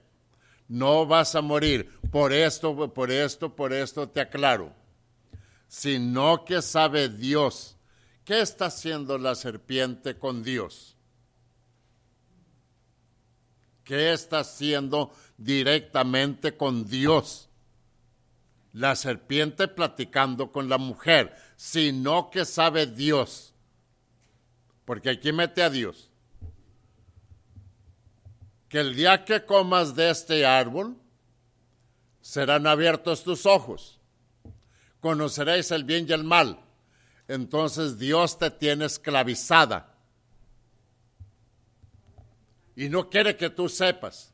No 0.68 1.06
vas 1.06 1.36
a 1.36 1.42
morir. 1.42 1.90
Por 2.12 2.34
esto, 2.34 2.94
por 2.94 3.12
esto, 3.12 3.56
por 3.56 3.74
esto 3.74 4.10
te 4.10 4.22
aclaro. 4.22 4.74
sino 5.68 6.46
que 6.46 6.62
sabe 6.62 7.10
Dios. 7.10 7.78
¿Qué 8.26 8.42
está 8.42 8.68
haciendo 8.68 9.18
la 9.18 9.34
serpiente 9.34 10.20
con 10.20 10.44
Dios? 10.44 10.96
¿Qué 13.84 14.14
está 14.14 14.42
haciendo 14.42 15.12
directamente 15.38 16.56
con 16.56 16.86
Dios? 16.86 17.50
La 18.72 18.96
serpiente 18.96 19.68
platicando 19.68 20.52
con 20.52 20.70
la 20.70 20.78
mujer, 20.78 21.36
sino 21.56 22.30
que 22.30 22.46
sabe 22.46 22.86
Dios. 22.86 23.53
Porque 24.86 25.10
aquí 25.10 25.32
mete 25.32 25.64
a 25.64 25.70
Dios. 25.70 26.10
Que 28.70 28.80
el 28.80 28.96
día 28.96 29.24
que 29.24 29.46
comas 29.46 29.96
de 29.96 30.10
este 30.10 30.46
árbol, 30.46 30.98
serán 32.24 32.66
abiertos 32.66 33.24
tus 33.24 33.46
ojos. 33.46 34.00
Conoceréis 35.02 35.70
el 35.72 35.84
bien 35.84 36.06
y 36.08 36.14
el 36.14 36.24
mal. 36.24 36.60
Entonces 37.28 38.00
Dios 38.00 38.40
te 38.40 38.50
tiene 38.50 38.86
esclavizada. 38.86 39.94
Y 42.76 42.90
no 42.90 43.10
quiere 43.10 43.36
que 43.36 43.50
tú 43.50 43.70
sepas. 43.70 44.34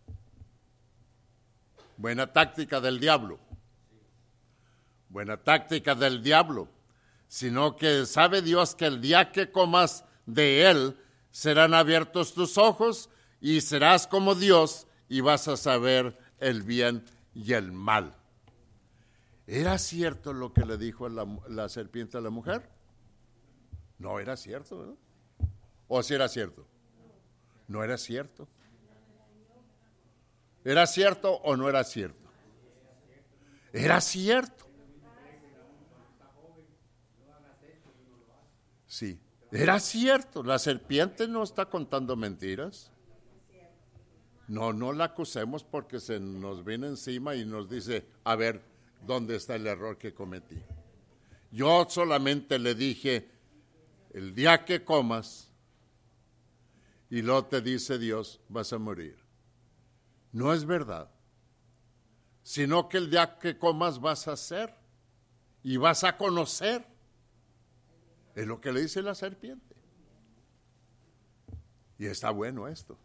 Buena 1.98 2.32
táctica 2.32 2.79
del 2.79 3.00
diablo. 3.00 3.39
Buena 5.10 5.38
táctica 5.38 5.96
del 5.96 6.24
diablo. 6.24 6.70
Sino 7.27 7.75
que 7.75 8.06
sabe 8.06 8.41
Dios 8.41 8.75
que 8.75 8.86
el 8.86 9.01
día 9.01 9.32
que 9.32 9.51
comas 9.51 10.06
de 10.33 10.69
él, 10.69 10.98
serán 11.31 11.74
abiertos 11.74 12.33
tus 12.33 12.57
ojos 12.57 13.09
y 13.41 13.62
serás 13.62 14.07
como 14.07 14.36
Dios 14.36 14.88
y 15.07 15.21
vas 15.21 15.48
a 15.48 15.57
saber 15.57 16.17
el 16.39 16.63
bien 16.63 17.03
y 17.33 17.53
el 17.53 17.71
mal. 17.71 18.15
¿Era 19.48 19.77
cierto 19.79 20.33
lo 20.33 20.53
que 20.53 20.65
le 20.65 20.77
dijo 20.77 21.09
la, 21.09 21.69
serpiente 21.69 22.17
a 22.17 22.21
la 22.21 22.29
mujer? 22.29 22.69
No 23.98 24.19
era 24.19 24.38
cierto, 24.38 24.77
¿verdad? 24.77 24.95
¿O 25.88 26.03
si 26.03 26.13
era 26.13 26.27
cierto? 26.27 26.67
No 27.67 27.83
era 27.83 27.98
cierto. 27.98 28.48
¿Era 30.63 30.86
cierto 30.86 31.33
o 31.33 31.55
no 31.55 31.67
era 31.67 31.83
cierto? 31.83 32.29
Era 33.74 34.01
cierto. 34.01 34.67
Sí, 38.86 39.19
era 39.51 39.79
cierto. 39.79 40.44
La 40.44 40.60
serpiente 40.60 41.27
no 41.27 41.44
está 41.44 41.65
contando 41.65 42.15
mentiras. 42.15 42.91
No, 44.48 44.74
no 44.74 44.94
la 44.94 45.06
acusemos 45.06 45.63
porque 45.63 46.00
se 46.00 46.20
nos 46.20 46.65
viene 46.65 46.88
encima 46.88 47.36
y 47.36 47.46
nos 47.46 47.70
dice, 47.70 48.06
a 48.24 48.36
ver, 48.36 48.63
¿dónde 49.06 49.36
está 49.36 49.56
el 49.56 49.68
error 49.68 49.98
que 49.98 50.13
cometí? 50.13 50.58
Yo 51.51 51.86
solamente 51.88 52.58
le 52.58 52.74
dije, 52.74 53.29
el 54.12 54.34
día 54.34 54.65
que 54.65 54.84
comas, 54.84 55.51
y 57.12 57.22
lo 57.22 57.46
te 57.46 57.62
dice 57.62 57.98
Dios, 57.98 58.39
vas 58.50 58.74
a 58.74 58.77
morir. 58.77 59.18
No 60.32 60.53
es 60.53 60.65
verdad, 60.65 61.12
sino 62.44 62.89
que 62.89 62.98
el 62.98 63.10
día 63.10 63.38
que 63.39 63.58
comas 63.58 64.00
vas 64.00 64.27
a 64.27 64.36
ser 64.36 64.74
y 65.63 65.77
vas 65.77 66.03
a 66.03 66.18
conocer. 66.18 66.86
Es 68.39 68.48
lo 68.48 68.62
que 68.62 68.72
le 68.72 68.79
dice 68.79 69.01
la 69.01 69.15
serpiente. 69.15 69.75
Y 71.98 72.05
está 72.05 72.29
bueno 72.29 72.69
esto. 72.69 72.98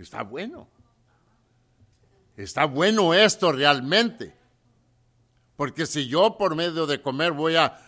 Está 0.00 0.24
bueno. 0.24 0.68
Está 2.36 2.64
bueno 2.64 3.14
esto 3.14 3.52
realmente. 3.52 4.34
Porque 5.54 5.86
si 5.86 6.08
yo 6.08 6.36
por 6.36 6.56
medio 6.56 6.88
de 6.88 7.00
comer 7.00 7.30
voy 7.30 7.54
a 7.54 7.80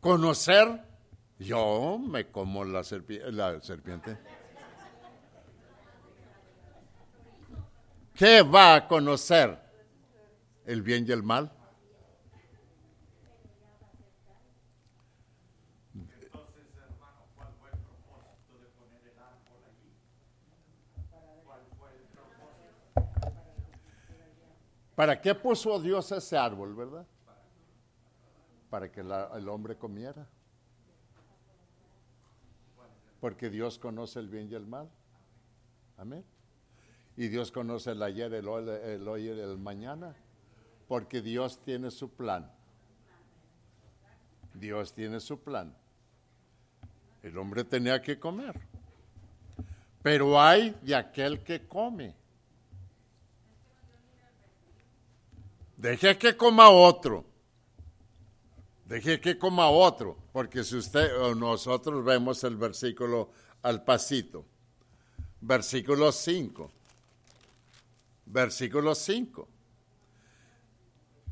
conocer, 0.00 0.86
yo 1.38 1.98
me 1.98 2.30
como 2.30 2.64
la, 2.64 2.82
la 3.30 3.60
serpiente. 3.60 4.18
¿Qué 8.14 8.40
va 8.40 8.76
a 8.76 8.88
conocer? 8.88 9.58
¿El 10.64 10.80
bien 10.80 11.04
y 11.06 11.12
el 11.12 11.22
mal? 11.22 11.52
¿Para 24.94 25.20
qué 25.20 25.34
puso 25.34 25.80
Dios 25.80 26.12
ese 26.12 26.36
árbol, 26.36 26.74
verdad? 26.74 27.06
Para 28.68 28.90
que 28.90 29.00
el 29.00 29.48
hombre 29.48 29.76
comiera. 29.76 30.26
Porque 33.20 33.48
Dios 33.48 33.78
conoce 33.78 34.18
el 34.18 34.28
bien 34.28 34.48
y 34.50 34.54
el 34.54 34.66
mal. 34.66 34.90
Amén. 35.96 36.24
Y 37.16 37.28
Dios 37.28 37.52
conoce 37.52 37.92
el 37.92 38.02
ayer, 38.02 38.32
el 38.34 38.48
hoy, 38.48 38.68
el 38.68 39.06
hoy 39.06 39.28
el 39.28 39.58
mañana. 39.58 40.14
Porque 40.88 41.22
Dios 41.22 41.58
tiene 41.62 41.90
su 41.90 42.10
plan. 42.10 42.50
Dios 44.54 44.92
tiene 44.92 45.20
su 45.20 45.40
plan. 45.40 45.74
El 47.22 47.38
hombre 47.38 47.64
tenía 47.64 48.02
que 48.02 48.18
comer. 48.18 48.60
Pero 50.02 50.40
hay 50.40 50.76
de 50.82 50.96
aquel 50.96 51.42
que 51.44 51.66
come. 51.66 52.14
Deje 55.82 56.16
que 56.16 56.36
coma 56.36 56.70
otro. 56.70 57.24
Deje 58.84 59.20
que 59.20 59.36
coma 59.36 59.68
otro. 59.68 60.16
Porque 60.32 60.62
si 60.62 60.76
usted 60.76 61.20
o 61.20 61.34
nosotros 61.34 62.04
vemos 62.04 62.44
el 62.44 62.56
versículo 62.56 63.30
al 63.62 63.82
pasito. 63.82 64.46
Versículo 65.40 66.12
5. 66.12 66.70
Versículo 68.26 68.94
5. 68.94 69.48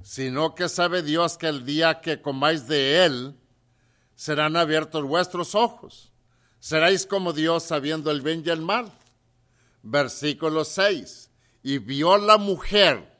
Sino 0.02 0.52
que 0.56 0.68
sabe 0.68 1.04
Dios 1.04 1.38
que 1.38 1.46
el 1.46 1.64
día 1.64 2.00
que 2.00 2.20
comáis 2.20 2.66
de 2.66 3.04
él, 3.04 3.36
serán 4.16 4.56
abiertos 4.56 5.04
vuestros 5.04 5.54
ojos. 5.54 6.10
Seréis 6.58 7.06
como 7.06 7.32
Dios 7.32 7.62
sabiendo 7.62 8.10
el 8.10 8.20
bien 8.20 8.42
y 8.44 8.50
el 8.50 8.62
mal. 8.62 8.90
Versículo 9.84 10.64
6. 10.64 11.30
Y 11.62 11.78
vio 11.78 12.18
la 12.18 12.36
mujer 12.36 13.19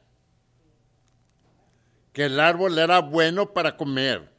que 2.13 2.25
el 2.25 2.39
árbol 2.39 2.77
era 2.77 2.99
bueno 2.99 3.53
para 3.53 3.77
comer 3.77 4.31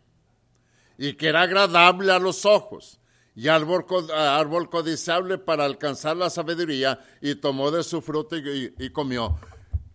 y 0.98 1.14
que 1.14 1.28
era 1.28 1.42
agradable 1.42 2.12
a 2.12 2.18
los 2.18 2.44
ojos 2.44 3.00
y 3.34 3.48
árbol, 3.48 3.86
árbol 4.12 4.68
codiciable 4.68 5.38
para 5.38 5.64
alcanzar 5.64 6.16
la 6.16 6.28
sabiduría 6.28 7.00
y 7.20 7.34
tomó 7.36 7.70
de 7.70 7.82
su 7.82 8.02
fruto 8.02 8.36
y, 8.36 8.90
comió. 8.90 9.38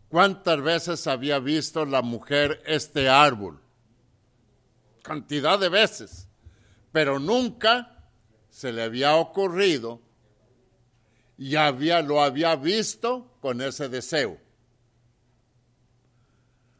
¿Cuántas 0.09 0.61
veces 0.61 1.05
había 1.05 1.39
visto 1.39 1.85
la 1.85 2.01
mujer 2.01 2.63
este 2.65 3.09
árbol? 3.09 3.61
Cantidad 5.03 5.59
de 5.59 5.69
veces, 5.69 6.27
pero 6.91 7.19
nunca 7.19 8.09
se 8.49 8.71
le 8.71 8.83
había 8.83 9.15
ocurrido 9.15 10.01
y 11.37 11.55
había, 11.55 12.01
lo 12.01 12.21
había 12.23 12.55
visto 12.55 13.37
con 13.39 13.61
ese 13.61 13.87
deseo. 13.87 14.39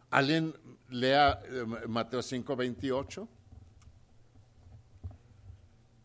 ¿Alguien 0.10 0.56
lea 0.90 1.42
eh, 1.46 1.66
Mateo 1.88 2.22
5, 2.22 2.56
28. 2.56 3.28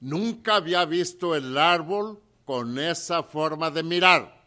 Nunca 0.00 0.56
había 0.56 0.84
visto 0.84 1.34
el 1.34 1.56
árbol 1.56 2.20
con 2.44 2.78
esa 2.78 3.22
forma 3.22 3.70
de 3.70 3.82
mirar. 3.82 4.42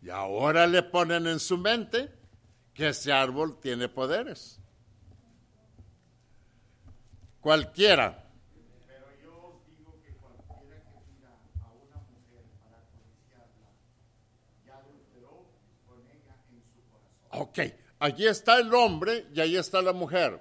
Y 0.00 0.10
ahora 0.10 0.66
le 0.66 0.82
ponen 0.82 1.26
en 1.26 1.40
su 1.40 1.58
mente 1.58 2.12
que 2.74 2.88
ese 2.88 3.12
árbol 3.12 3.58
tiene 3.60 3.88
poderes. 3.88 4.58
Cualquiera 7.40 8.21
Ok, 17.32 17.58
allí 17.98 18.26
está 18.26 18.58
el 18.58 18.74
hombre 18.74 19.26
y 19.34 19.40
ahí 19.40 19.56
está 19.56 19.80
la 19.80 19.92
mujer. 19.92 20.40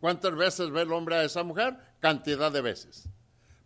¿Cuántas 0.00 0.34
veces 0.36 0.70
ve 0.70 0.82
el 0.82 0.92
hombre 0.92 1.16
a 1.16 1.24
esa 1.24 1.42
mujer? 1.42 1.76
Cantidad 1.98 2.52
de 2.52 2.60
veces. 2.60 3.08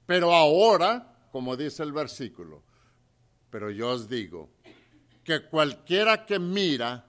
Pero 0.06 0.32
ahora, 0.32 1.16
como 1.32 1.56
dice 1.56 1.82
el 1.82 1.92
versículo, 1.92 2.62
pero 3.50 3.70
yo 3.70 3.90
os 3.90 4.08
digo 4.08 4.50
que 5.24 5.46
cualquiera 5.46 6.24
que 6.24 6.38
mira, 6.38 7.04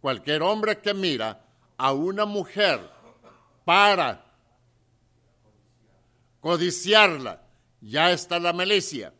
cualquier 0.00 0.42
hombre 0.42 0.78
que 0.80 0.94
mira 0.94 1.44
a 1.76 1.92
una 1.92 2.24
mujer 2.24 2.80
para 3.66 4.24
codiciarla, 6.40 7.42
ya 7.82 8.12
está 8.12 8.38
la 8.38 8.54
malicia. 8.54 9.12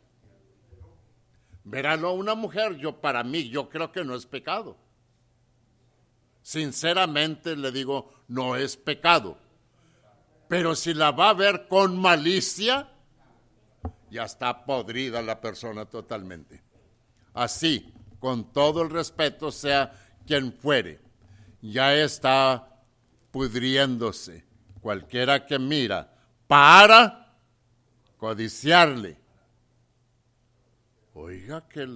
Veralo 1.65 2.09
a 2.09 2.13
una 2.13 2.35
mujer, 2.35 2.77
yo 2.77 2.99
para 2.99 3.23
mí, 3.23 3.51
yo 3.51 3.69
creo 3.69 3.93
que 3.93 4.05
no 4.05 4.15
es 4.15 4.25
pecado 4.25 4.86
sinceramente 6.47 7.57
le 7.57 7.73
digo, 7.73 8.09
no 8.29 8.55
es 8.55 8.77
pecado. 8.77 9.37
Pero 10.47 10.77
si 10.77 10.95
la 10.95 11.11
va 11.11 11.31
a 11.31 11.35
ver 11.35 11.67
con 11.67 11.99
malicia, 11.99 12.89
ya 14.13 14.27
está 14.27 14.65
podrida 14.65 15.21
la 15.23 15.41
persona 15.41 15.87
totalmente. 15.87 16.63
Así, 17.35 17.93
con 18.21 18.53
todo 18.53 18.83
el 18.83 18.91
respeto, 18.91 19.51
sea 19.51 19.91
quien 20.25 20.53
fuere, 20.53 21.01
ya 21.63 21.97
está 21.97 22.81
pudriéndose. 23.33 24.45
Cualquiera 24.81 25.45
que 25.45 25.59
mira 25.59 26.15
para 26.47 27.41
codiciarle. 28.19 29.19
Oiga 31.13 31.67
que 31.67 31.89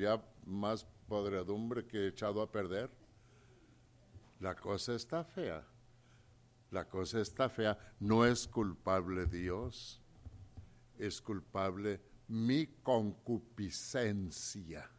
ya 0.00 0.20
más 0.46 0.84
podredumbre 1.06 1.86
que 1.86 1.98
he 1.98 2.08
echado 2.08 2.42
a 2.42 2.50
perder. 2.50 3.03
La 4.44 4.54
cosa 4.54 4.94
está 4.94 5.24
fea. 5.24 5.64
La 6.70 6.84
cosa 6.84 7.20
está 7.20 7.48
fea. 7.48 7.78
No 8.00 8.26
es 8.26 8.46
culpable 8.46 9.24
Dios. 9.24 10.02
Es 10.98 11.22
culpable 11.22 12.02
mi 12.28 12.66
concupiscencia. 12.82 14.90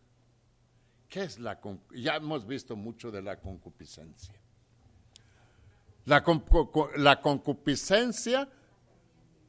¿Qué 1.08 1.26
es 1.26 1.38
la 1.38 1.62
Ya 1.94 2.16
hemos 2.16 2.48
visto 2.48 2.76
mucho 2.76 3.12
de 3.12 3.22
la 3.22 3.40
concupiscencia. 3.40 4.34
La, 6.06 6.24
la 6.96 7.22
concupiscencia 7.22 8.50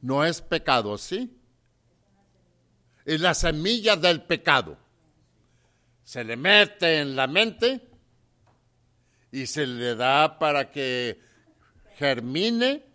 no 0.03 0.23
es 0.23 0.41
pecado, 0.41 0.95
¿sí? 0.99 1.35
Es 3.03 3.19
la 3.19 3.33
semilla 3.33 3.95
del 3.95 4.21
pecado. 4.21 4.77
Se 6.03 6.23
le 6.23 6.37
mete 6.37 6.99
en 6.99 7.15
la 7.15 7.25
mente 7.25 7.96
y 9.31 9.45
se 9.45 9.65
le 9.67 9.95
da 9.95 10.37
para 10.39 10.71
que 10.71 11.19
germine. 11.95 12.85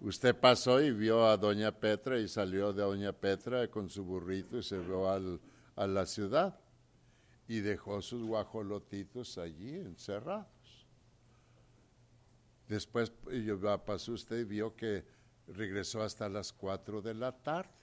Usted 0.00 0.36
pasó 0.36 0.80
y 0.80 0.92
vio 0.92 1.26
a 1.26 1.36
Doña 1.36 1.72
Petra 1.72 2.18
y 2.18 2.28
salió 2.28 2.72
de 2.72 2.82
Doña 2.82 3.12
Petra 3.12 3.68
con 3.68 3.88
su 3.88 4.04
burrito 4.04 4.58
y 4.58 4.62
se 4.62 4.78
vio 4.78 5.08
a 5.08 5.86
la 5.86 6.06
ciudad 6.06 6.60
y 7.48 7.60
dejó 7.60 8.02
sus 8.02 8.22
guajolotitos 8.22 9.38
allí 9.38 9.74
encerrados. 9.74 10.86
Después 12.68 13.12
pasó 13.84 14.12
usted 14.12 14.40
y 14.40 14.44
vio 14.44 14.74
que 14.74 15.04
regresó 15.46 16.02
hasta 16.02 16.28
las 16.28 16.52
4 16.52 17.00
de 17.00 17.14
la 17.14 17.32
tarde. 17.32 17.75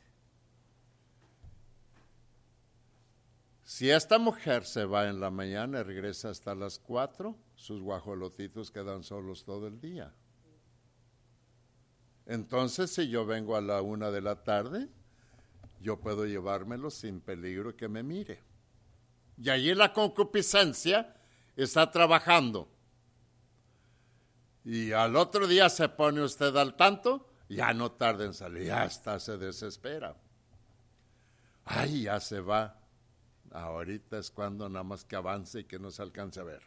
Si 3.64 3.90
esta 3.90 4.20
mujer 4.20 4.66
se 4.66 4.86
va 4.86 5.08
en 5.08 5.20
la 5.20 5.32
mañana 5.32 5.80
y 5.80 5.84
regresa 5.84 6.30
hasta 6.30 6.54
las 6.54 6.80
4, 6.80 7.36
sus 7.56 7.82
guajolotitos 7.82 8.72
quedan 8.72 9.04
solos 9.04 9.46
todo 9.46 9.68
el 9.68 9.80
día. 9.80 10.14
Entonces, 12.26 12.92
si 12.94 13.08
yo 13.10 13.26
vengo 13.26 13.56
a 13.56 13.62
la 13.62 13.82
una 13.82 14.12
de 14.12 14.22
la 14.22 14.44
tarde, 14.44 14.90
yo 15.82 16.00
puedo 16.00 16.26
llevármelos 16.26 16.94
sin 16.94 17.22
peligro 17.22 17.76
que 17.76 17.88
me 17.88 18.04
mire. 18.04 18.42
Y 19.38 19.50
allí 19.50 19.74
la 19.74 19.94
concupiscencia 19.94 21.16
está 21.56 21.90
trabajando. 21.90 22.70
Y 24.66 24.92
al 24.92 25.16
otro 25.16 25.48
día 25.48 25.70
se 25.70 25.90
pone 25.90 26.22
usted 26.22 26.56
al 26.56 26.76
tanto, 26.76 27.30
ya 27.50 27.74
no 27.74 27.92
tarda 27.92 28.26
en 28.26 28.34
salir, 28.34 28.68
ya 28.68 28.86
está, 28.86 29.20
se 29.20 29.38
desespera. 29.38 30.16
Ay, 31.66 32.04
ya 32.04 32.20
se 32.20 32.40
va. 32.40 32.83
Ahorita 33.54 34.18
es 34.18 34.30
cuando 34.30 34.68
nada 34.68 34.84
más 34.84 35.06
que 35.06 35.16
avance 35.16 35.62
y 35.62 35.64
que 35.64 35.80
no 35.80 35.92
se 35.92 36.02
alcance 36.02 36.40
a 36.40 36.44
ver. 36.44 36.62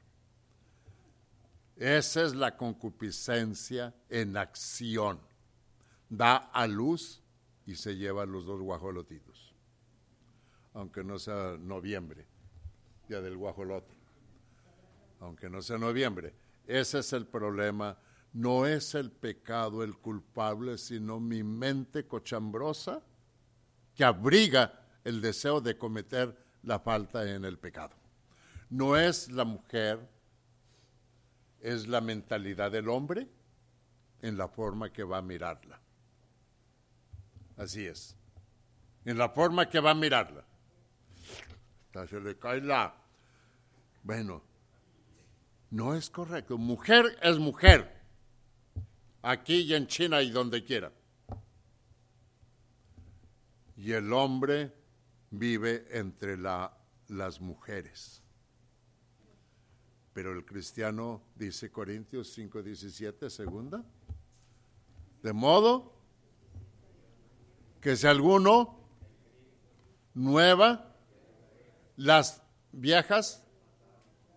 Esa 1.76 2.22
es 2.22 2.34
la 2.34 2.56
concupiscencia 2.56 3.94
en 4.08 4.36
acción. 4.36 5.20
Da 6.08 6.36
a 6.36 6.66
luz 6.66 7.22
y 7.66 7.74
se 7.74 7.96
lleva 7.96 8.24
los 8.24 8.46
dos 8.46 8.62
guajolotitos. 8.62 9.54
Aunque 10.72 11.04
no 11.04 11.18
sea 11.18 11.58
noviembre, 11.58 12.26
día 13.08 13.20
del 13.20 13.36
guajolote. 13.36 13.92
Aunque 15.20 15.50
no 15.50 15.60
sea 15.60 15.76
noviembre 15.76 16.34
ese 16.66 16.98
es 16.98 17.12
el 17.12 17.26
problema. 17.26 17.98
No 18.32 18.66
es 18.66 18.94
el 18.94 19.10
pecado 19.10 19.82
el 19.82 19.96
culpable, 19.96 20.76
sino 20.78 21.20
mi 21.20 21.42
mente 21.42 22.06
cochambrosa 22.06 23.02
que 23.94 24.04
abriga 24.04 24.86
el 25.04 25.22
deseo 25.22 25.60
de 25.60 25.78
cometer 25.78 26.36
la 26.66 26.80
falta 26.80 27.28
en 27.28 27.44
el 27.44 27.58
pecado. 27.58 27.94
No 28.68 28.96
es 28.96 29.30
la 29.30 29.44
mujer, 29.44 30.00
es 31.60 31.86
la 31.86 32.00
mentalidad 32.00 32.72
del 32.72 32.88
hombre 32.88 33.28
en 34.20 34.36
la 34.36 34.48
forma 34.48 34.92
que 34.92 35.04
va 35.04 35.18
a 35.18 35.22
mirarla. 35.22 35.80
Así 37.56 37.86
es. 37.86 38.16
En 39.04 39.16
la 39.16 39.28
forma 39.28 39.68
que 39.68 39.80
va 39.80 39.92
a 39.92 39.94
mirarla. 39.94 40.44
Se 42.10 42.20
le 42.20 42.36
cae 42.36 42.60
la. 42.60 42.94
Bueno, 44.02 44.42
no 45.70 45.94
es 45.94 46.10
correcto. 46.10 46.58
Mujer 46.58 47.16
es 47.22 47.38
mujer. 47.38 48.02
Aquí 49.22 49.62
y 49.62 49.74
en 49.74 49.86
China 49.86 50.20
y 50.20 50.30
donde 50.30 50.62
quiera. 50.62 50.92
Y 53.76 53.92
el 53.92 54.12
hombre 54.12 54.72
vive 55.30 55.86
entre 55.90 56.36
las 56.38 57.40
mujeres. 57.40 58.22
Pero 60.12 60.32
el 60.32 60.44
cristiano, 60.44 61.22
dice 61.34 61.70
Corintios 61.70 62.36
5:17, 62.36 63.28
segunda, 63.28 63.84
de 65.22 65.32
modo 65.32 65.92
que 67.80 67.96
si 67.96 68.06
alguno 68.06 68.80
nueva, 70.14 70.96
las 71.96 72.42
viejas 72.72 73.44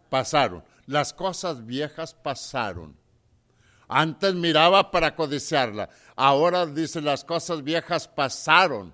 pasaron. 0.10 0.64
Las 0.86 1.14
cosas 1.14 1.66
viejas 1.66 2.14
pasaron. 2.14 2.98
Antes 3.88 4.36
miraba 4.36 4.92
para 4.92 5.16
codiciarla. 5.16 5.90
Ahora 6.16 6.66
dice 6.66 7.02
las 7.02 7.24
cosas 7.24 7.64
viejas 7.64 8.08
pasaron. 8.08 8.94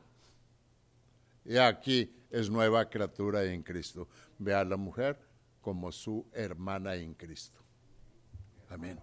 Y 1.46 1.58
aquí 1.58 2.12
es 2.30 2.50
nueva 2.50 2.90
criatura 2.90 3.44
en 3.44 3.62
Cristo. 3.62 4.08
Ve 4.40 4.54
a 4.54 4.66
la 4.66 4.78
mujer 4.78 5.20
como 5.62 5.92
su 5.92 6.28
hermana 6.34 6.96
en 6.96 7.14
Cristo. 7.14 7.62
Amén. 8.70 9.00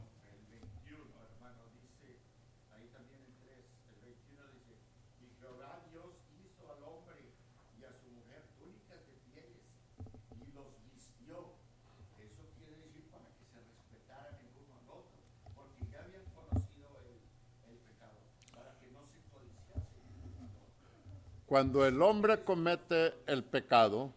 Cuando 21.53 21.85
el 21.85 22.01
hombre 22.01 22.43
comete 22.45 23.13
el 23.27 23.45
pecado, 23.45 24.11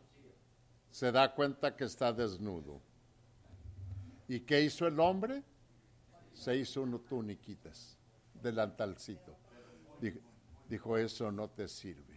se 0.89 1.12
da 1.12 1.36
cuenta 1.36 1.76
que 1.76 1.84
está 1.84 2.13
desnudo. 2.13 2.80
¿Y 4.30 4.39
qué 4.39 4.62
hizo 4.62 4.88
el 4.88 4.98
hombre? 5.02 5.43
Se 6.32 6.56
hizo 6.56 6.84
unos 6.84 7.04
tuniquitas, 7.04 7.98
delantalcito. 8.41 9.36
Dijo, 10.00 10.19
dijo, 10.69 10.98
eso 10.98 11.30
no 11.30 11.50
te 11.50 11.67
sirve. 11.67 12.15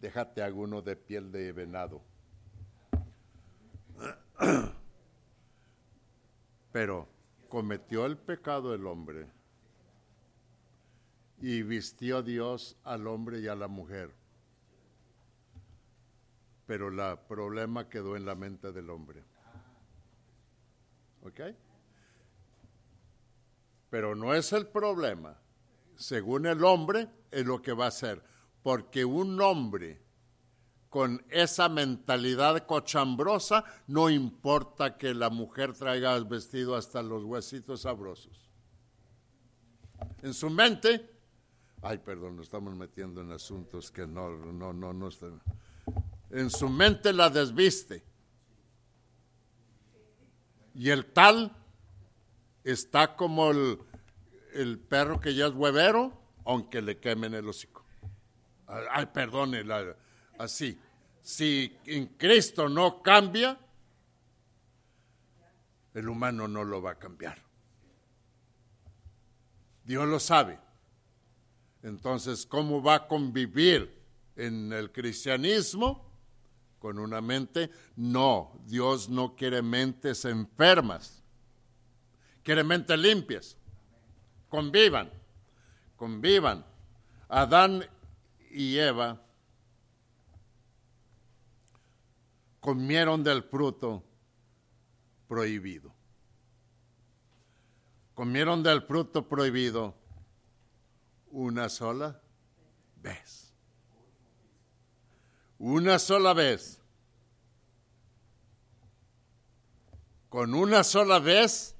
Déjate 0.00 0.42
alguno 0.42 0.82
de 0.82 0.96
piel 0.96 1.30
de 1.30 1.52
venado. 1.52 2.02
Pero 6.72 7.06
cometió 7.48 8.04
el 8.06 8.18
pecado 8.18 8.74
el 8.74 8.84
hombre 8.84 9.30
y 11.42 11.62
vistió 11.64 12.22
Dios 12.22 12.76
al 12.84 13.08
hombre 13.08 13.40
y 13.40 13.48
a 13.48 13.56
la 13.56 13.66
mujer. 13.66 14.14
Pero 16.66 16.88
el 16.88 17.18
problema 17.26 17.88
quedó 17.88 18.16
en 18.16 18.24
la 18.24 18.36
mente 18.36 18.70
del 18.70 18.88
hombre. 18.88 19.24
¿Ok? 21.22 21.40
Pero 23.90 24.14
no 24.14 24.32
es 24.34 24.52
el 24.52 24.68
problema. 24.68 25.36
Según 25.96 26.46
el 26.46 26.64
hombre, 26.64 27.08
es 27.32 27.44
lo 27.44 27.60
que 27.60 27.72
va 27.72 27.86
a 27.86 27.88
hacer. 27.88 28.22
Porque 28.62 29.04
un 29.04 29.40
hombre 29.40 30.00
con 30.88 31.24
esa 31.28 31.68
mentalidad 31.68 32.66
cochambrosa, 32.66 33.64
no 33.88 34.10
importa 34.10 34.96
que 34.96 35.12
la 35.12 35.30
mujer 35.30 35.72
traiga 35.72 36.14
el 36.14 36.24
vestido 36.24 36.76
hasta 36.76 37.02
los 37.02 37.24
huesitos 37.24 37.80
sabrosos. 37.80 38.48
En 40.22 40.34
su 40.34 40.48
mente, 40.50 41.12
Ay, 41.82 41.98
perdón, 41.98 42.36
nos 42.36 42.46
estamos 42.46 42.76
metiendo 42.76 43.20
en 43.20 43.32
asuntos 43.32 43.90
que 43.90 44.06
no, 44.06 44.30
no, 44.30 44.72
no, 44.72 44.92
no 44.92 45.08
están. 45.08 45.42
En 46.30 46.48
su 46.48 46.68
mente 46.68 47.12
la 47.12 47.28
desviste. 47.28 48.04
Y 50.74 50.90
el 50.90 51.06
tal 51.06 51.56
está 52.62 53.16
como 53.16 53.50
el, 53.50 53.80
el 54.54 54.78
perro 54.78 55.20
que 55.20 55.34
ya 55.34 55.46
es 55.46 55.54
huevero, 55.54 56.16
aunque 56.44 56.80
le 56.80 56.98
quemen 56.98 57.34
el 57.34 57.48
hocico. 57.48 57.84
Ay, 58.66 59.06
perdone, 59.06 59.64
así. 60.38 60.78
Si 61.20 61.76
en 61.86 62.06
Cristo 62.06 62.68
no 62.68 63.02
cambia, 63.02 63.58
el 65.94 66.08
humano 66.08 66.46
no 66.46 66.62
lo 66.62 66.80
va 66.80 66.92
a 66.92 66.98
cambiar. 66.98 67.42
Dios 69.84 70.06
lo 70.06 70.20
sabe. 70.20 70.58
Entonces, 71.82 72.46
¿cómo 72.46 72.82
va 72.82 72.94
a 72.94 73.08
convivir 73.08 73.92
en 74.36 74.72
el 74.72 74.92
cristianismo 74.92 76.08
con 76.78 76.98
una 76.98 77.20
mente? 77.20 77.70
No, 77.96 78.60
Dios 78.66 79.08
no 79.08 79.34
quiere 79.34 79.62
mentes 79.62 80.24
enfermas, 80.24 81.22
quiere 82.42 82.62
mentes 82.62 82.98
limpias. 82.98 83.56
Convivan, 84.48 85.10
convivan. 85.96 86.64
Adán 87.28 87.84
y 88.50 88.76
Eva 88.76 89.20
comieron 92.60 93.24
del 93.24 93.42
fruto 93.42 94.04
prohibido. 95.26 95.92
Comieron 98.14 98.62
del 98.62 98.82
fruto 98.82 99.26
prohibido 99.26 100.01
una 101.32 101.68
sola 101.70 102.20
vez. 102.96 103.52
Una 105.58 105.98
sola 105.98 106.34
vez. 106.34 106.80
Con 110.28 110.54
una 110.54 110.84
sola 110.84 111.18
vez 111.18 111.74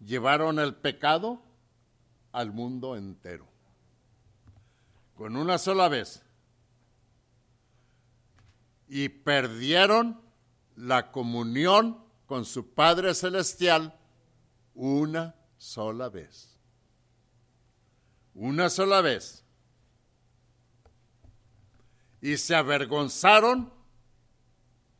llevaron 0.00 0.58
el 0.58 0.74
pecado 0.76 1.42
al 2.32 2.52
mundo 2.52 2.96
entero. 2.96 3.46
Con 5.16 5.36
una 5.36 5.58
sola 5.58 5.88
vez. 5.88 6.22
Y 8.88 9.08
perdieron 9.08 10.20
la 10.76 11.10
comunión 11.10 12.04
con 12.26 12.44
su 12.44 12.74
Padre 12.74 13.14
Celestial 13.14 13.98
una 14.74 15.34
sola 15.58 16.08
vez. 16.08 16.55
Una 18.36 18.70
sola 18.70 19.00
vez. 19.00 19.42
Y 22.20 22.36
se 22.36 22.54
avergonzaron 22.54 23.72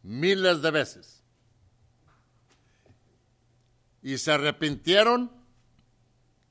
miles 0.03 0.63
de 0.63 0.71
veces. 0.71 1.23
Y 4.03 4.19
se 4.19 4.33
arrepintieron 4.33 5.31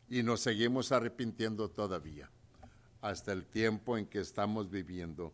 y 0.07 0.23
nos 0.23 0.41
seguimos 0.41 0.91
arrepintiendo 0.91 1.69
todavía 1.69 2.29
hasta 3.01 3.31
el 3.31 3.45
tiempo 3.45 3.97
en 3.97 4.05
que 4.05 4.19
estamos 4.19 4.69
viviendo. 4.69 5.33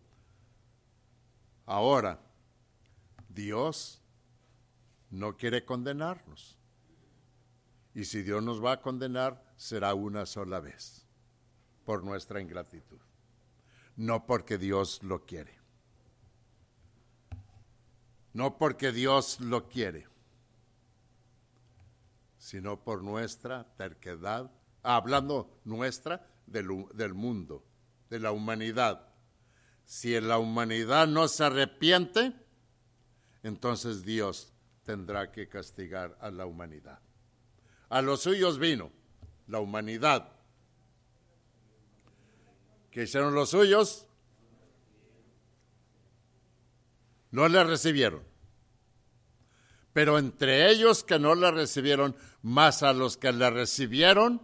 Ahora, 1.65 2.19
Dios 3.29 4.01
no 5.09 5.35
quiere 5.35 5.65
condenarnos. 5.65 6.57
Y 7.93 8.05
si 8.05 8.23
Dios 8.23 8.41
nos 8.41 8.63
va 8.63 8.73
a 8.73 8.81
condenar, 8.81 9.53
será 9.57 9.93
una 9.93 10.25
sola 10.25 10.59
vez, 10.59 11.00
por 11.85 12.03
nuestra 12.03 12.41
ingratitud, 12.41 12.99
no 13.95 14.25
porque 14.25 14.57
Dios 14.57 15.01
lo 15.03 15.25
quiere. 15.25 15.59
No 18.33 18.57
porque 18.57 18.91
Dios 18.93 19.41
lo 19.41 19.67
quiere, 19.67 20.07
sino 22.37 22.81
por 22.81 23.03
nuestra 23.03 23.65
terquedad, 23.75 24.49
hablando 24.83 25.59
nuestra 25.65 26.25
del, 26.47 26.85
del 26.93 27.13
mundo, 27.13 27.63
de 28.09 28.19
la 28.19 28.31
humanidad. 28.31 29.07
Si 29.83 30.19
la 30.21 30.37
humanidad 30.37 31.07
no 31.07 31.27
se 31.27 31.43
arrepiente, 31.43 32.33
entonces 33.43 34.03
Dios 34.03 34.53
tendrá 34.83 35.31
que 35.31 35.49
castigar 35.49 36.17
a 36.21 36.31
la 36.31 36.45
humanidad. 36.45 36.99
A 37.89 38.01
los 38.01 38.21
suyos 38.21 38.59
vino 38.59 38.91
la 39.47 39.59
humanidad. 39.59 40.30
¿Qué 42.91 43.03
hicieron 43.03 43.33
los 43.33 43.49
suyos? 43.49 44.05
No 47.31 47.47
le 47.47 47.63
recibieron. 47.63 48.23
Pero 49.93 50.19
entre 50.19 50.69
ellos 50.69 51.03
que 51.03 51.17
no 51.17 51.33
le 51.35 51.51
recibieron, 51.51 52.15
más 52.41 52.83
a 52.83 52.93
los 52.93 53.17
que 53.17 53.31
le 53.31 53.49
recibieron, 53.49 54.41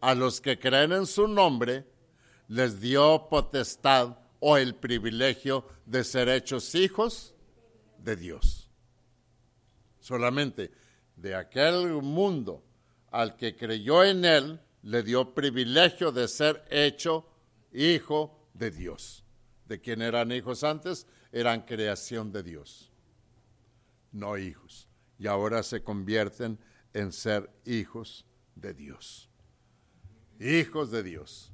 a 0.00 0.14
los 0.14 0.40
que 0.40 0.58
creen 0.58 0.92
en 0.92 1.06
su 1.06 1.26
nombre, 1.26 1.86
les 2.46 2.80
dio 2.80 3.28
potestad 3.28 4.18
o 4.40 4.56
el 4.56 4.76
privilegio 4.76 5.66
de 5.84 6.04
ser 6.04 6.28
hechos 6.28 6.74
hijos 6.76 7.34
de 7.98 8.14
Dios. 8.16 8.70
Solamente 9.98 10.70
de 11.16 11.34
aquel 11.34 11.88
mundo 12.02 12.64
al 13.10 13.36
que 13.36 13.56
creyó 13.56 14.04
en 14.04 14.24
él, 14.24 14.60
le 14.82 15.02
dio 15.02 15.34
privilegio 15.34 16.12
de 16.12 16.28
ser 16.28 16.64
hecho 16.70 17.26
hijo 17.72 18.48
de 18.54 18.70
Dios. 18.70 19.24
¿De 19.66 19.80
quién 19.80 20.02
eran 20.02 20.32
hijos 20.32 20.64
antes? 20.64 21.06
Eran 21.30 21.62
creación 21.62 22.32
de 22.32 22.42
Dios, 22.42 22.90
no 24.12 24.38
hijos. 24.38 24.88
Y 25.18 25.26
ahora 25.26 25.62
se 25.62 25.82
convierten 25.82 26.58
en 26.94 27.12
ser 27.12 27.50
hijos 27.64 28.24
de 28.54 28.72
Dios. 28.72 29.28
Hijos 30.40 30.90
de 30.90 31.02
Dios. 31.02 31.52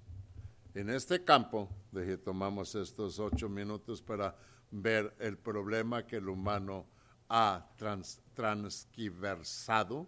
En 0.75 0.91
este 0.91 1.25
campo, 1.25 1.69
de 1.93 2.19
tomamos 2.19 2.75
estos 2.75 3.19
ocho 3.19 3.49
minutos 3.49 4.03
para 4.03 4.37
ver 4.71 5.15
el 5.19 5.39
problema 5.39 6.07
que 6.07 6.17
el 6.17 6.29
humano 6.29 6.87
ha 7.29 7.67
trans, 7.77 8.21
transquiversado 8.35 10.07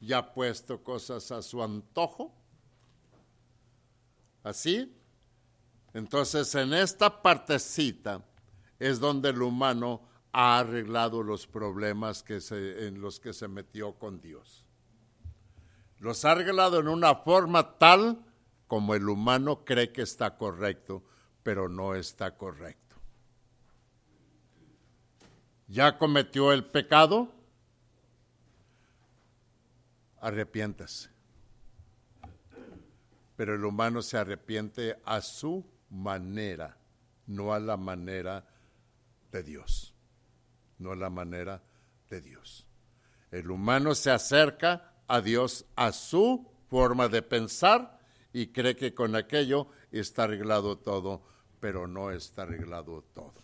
y 0.00 0.12
ha 0.12 0.32
puesto 0.32 0.82
cosas 0.82 1.30
a 1.30 1.42
su 1.42 1.62
antojo. 1.62 2.34
¿Así? 4.42 4.99
Entonces, 5.92 6.54
en 6.54 6.72
esta 6.72 7.22
partecita 7.22 8.22
es 8.78 9.00
donde 9.00 9.30
el 9.30 9.42
humano 9.42 10.02
ha 10.32 10.58
arreglado 10.58 11.22
los 11.22 11.46
problemas 11.46 12.24
en 12.28 13.00
los 13.00 13.18
que 13.18 13.32
se 13.32 13.48
metió 13.48 13.94
con 13.94 14.20
Dios. 14.20 14.66
Los 15.98 16.24
ha 16.24 16.32
arreglado 16.32 16.80
en 16.80 16.88
una 16.88 17.14
forma 17.16 17.78
tal 17.78 18.24
como 18.66 18.94
el 18.94 19.08
humano 19.08 19.64
cree 19.64 19.92
que 19.92 20.02
está 20.02 20.36
correcto, 20.36 21.02
pero 21.42 21.68
no 21.68 21.94
está 21.94 22.36
correcto. 22.36 22.96
Ya 25.66 25.98
cometió 25.98 26.52
el 26.52 26.64
pecado, 26.64 27.32
arrepiéntase. 30.20 31.10
Pero 33.36 33.54
el 33.54 33.64
humano 33.64 34.02
se 34.02 34.18
arrepiente 34.18 35.00
a 35.04 35.20
su 35.20 35.64
manera, 35.90 36.76
no 37.26 37.52
a 37.52 37.60
la 37.60 37.76
manera 37.76 38.44
de 39.30 39.42
Dios. 39.42 39.94
No 40.78 40.92
a 40.92 40.96
la 40.96 41.10
manera 41.10 41.62
de 42.08 42.20
Dios. 42.20 42.66
El 43.30 43.50
humano 43.50 43.94
se 43.94 44.10
acerca 44.10 44.94
a 45.06 45.20
Dios 45.20 45.66
a 45.76 45.92
su 45.92 46.50
forma 46.68 47.08
de 47.08 47.22
pensar 47.22 48.00
y 48.32 48.48
cree 48.48 48.76
que 48.76 48.94
con 48.94 49.14
aquello 49.14 49.68
está 49.90 50.24
arreglado 50.24 50.78
todo, 50.78 51.22
pero 51.60 51.86
no 51.86 52.10
está 52.10 52.42
arreglado 52.42 53.02
todo. 53.14 53.34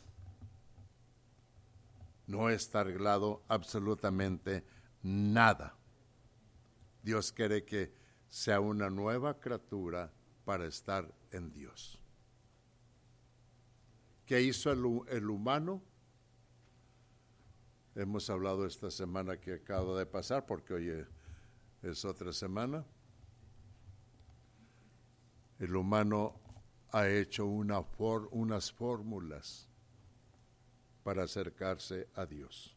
No 2.26 2.50
está 2.50 2.80
arreglado 2.80 3.44
absolutamente 3.48 4.64
nada. 5.02 5.76
Dios 7.02 7.30
quiere 7.30 7.64
que 7.64 7.92
sea 8.28 8.58
una 8.60 8.90
nueva 8.90 9.38
criatura 9.38 10.12
para 10.44 10.66
estar 10.66 11.12
en 11.30 11.52
Dios. 11.52 12.00
¿Qué 14.26 14.42
hizo 14.42 14.72
el, 14.72 15.30
humano? 15.30 15.80
Hemos 17.94 18.28
hablado 18.28 18.66
esta 18.66 18.90
semana 18.90 19.38
que 19.38 19.54
acaba 19.54 19.96
de 19.96 20.04
pasar, 20.04 20.44
porque 20.44 20.74
hoy 20.74 21.06
es 21.82 22.04
otra 22.04 22.32
semana. 22.32 22.84
El 25.60 25.76
humano 25.76 26.34
ha 26.90 27.08
hecho 27.08 27.46
una 27.46 27.80
unas 28.32 28.72
fórmulas 28.72 29.68
para 31.04 31.22
acercarse 31.22 32.08
a 32.16 32.26
Dios. 32.26 32.74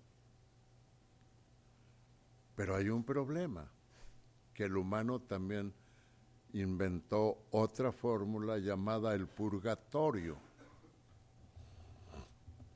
Pero 2.55 2.75
hay 2.75 2.89
un 2.89 3.03
problema 3.03 3.67
que 4.53 4.65
el 4.65 4.77
humano 4.77 5.19
también 5.19 5.73
inventó 6.53 7.47
otra 7.49 7.91
fórmula 7.91 8.59
llamada 8.59 9.15
el 9.15 9.27
purgatorio. 9.27 10.48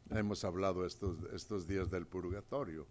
Hemos 0.10 0.44
hablado 0.44 0.86
estos, 0.86 1.18
estos 1.34 1.68
días 1.68 1.90
del 1.90 2.06
purgatorio. 2.06 2.88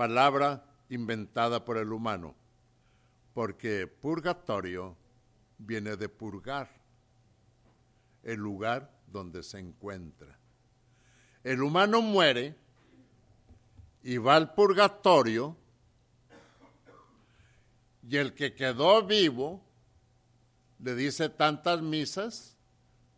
palabra 0.00 0.64
inventada 0.88 1.62
por 1.62 1.76
el 1.76 1.92
humano, 1.92 2.34
porque 3.34 3.86
purgatorio 3.86 4.96
viene 5.58 5.94
de 5.98 6.08
purgar, 6.08 6.70
el 8.22 8.40
lugar 8.40 8.90
donde 9.06 9.42
se 9.42 9.58
encuentra. 9.58 10.38
El 11.44 11.62
humano 11.62 12.00
muere 12.00 12.56
y 14.02 14.16
va 14.16 14.36
al 14.36 14.54
purgatorio 14.54 15.54
y 18.08 18.16
el 18.16 18.32
que 18.32 18.54
quedó 18.54 19.02
vivo 19.02 19.60
le 20.78 20.94
dice 20.94 21.28
tantas 21.28 21.82
misas 21.82 22.56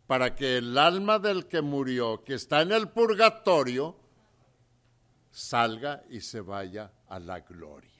para 0.07 0.35
que 0.35 0.57
el 0.57 0.77
alma 0.77 1.19
del 1.19 1.47
que 1.47 1.61
murió, 1.61 2.23
que 2.23 2.33
está 2.33 2.61
en 2.61 2.71
el 2.71 2.89
purgatorio, 2.89 3.95
salga 5.31 6.03
y 6.09 6.21
se 6.21 6.41
vaya 6.41 6.91
a 7.07 7.19
la 7.19 7.39
gloria. 7.39 7.91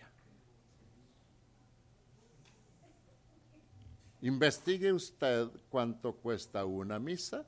Investigue 4.22 4.94
usted 4.94 5.50
cuánto 5.70 6.14
cuesta 6.14 6.64
una 6.64 6.98
misa 6.98 7.46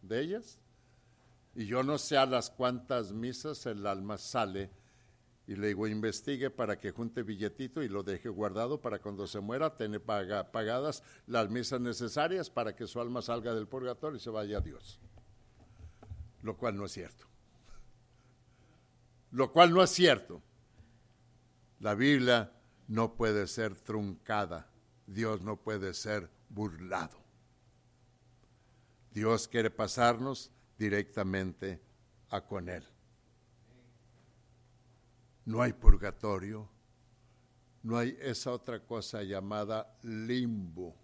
de 0.00 0.20
ellas. 0.20 0.58
Y 1.54 1.66
yo 1.66 1.82
no 1.82 1.98
sé 1.98 2.16
a 2.16 2.24
las 2.24 2.48
cuántas 2.50 3.12
misas 3.12 3.66
el 3.66 3.86
alma 3.86 4.16
sale 4.16 4.70
y 5.48 5.56
le 5.56 5.68
digo, 5.68 5.86
investigue 5.86 6.50
para 6.50 6.78
que 6.78 6.90
junte 6.90 7.22
billetito 7.22 7.82
y 7.82 7.88
lo 7.88 8.02
deje 8.02 8.28
guardado 8.28 8.82
para 8.82 8.98
cuando 8.98 9.26
se 9.26 9.40
muera 9.40 9.78
tener 9.78 10.02
pagadas 10.02 11.02
las 11.26 11.48
misas 11.48 11.80
necesarias 11.80 12.50
para 12.50 12.76
que 12.76 12.86
su 12.86 13.00
alma 13.00 13.22
salga 13.22 13.54
del 13.54 13.66
purgatorio 13.66 14.18
y 14.18 14.20
se 14.20 14.28
vaya 14.28 14.58
a 14.58 14.60
Dios. 14.60 15.00
Lo 16.42 16.58
cual 16.58 16.76
no 16.76 16.84
es 16.84 16.92
cierto. 16.92 17.24
Lo 19.30 19.50
cual 19.50 19.72
no 19.72 19.82
es 19.82 19.88
cierto. 19.88 20.42
La 21.80 21.94
Biblia 21.94 22.52
no 22.86 23.14
puede 23.14 23.46
ser 23.46 23.74
truncada. 23.74 24.70
Dios 25.06 25.40
no 25.40 25.56
puede 25.56 25.94
ser 25.94 26.28
burlado. 26.50 27.16
Dios 29.12 29.48
quiere 29.48 29.70
pasarnos 29.70 30.50
directamente 30.76 31.80
a 32.28 32.42
con 32.42 32.68
Él 32.68 32.84
no 35.48 35.62
hay 35.62 35.72
purgatorio, 35.72 36.68
no 37.82 37.96
hay 37.96 38.14
esa 38.20 38.52
otra 38.52 38.80
cosa 38.80 39.22
llamada 39.22 39.96
limbo. 40.02 40.94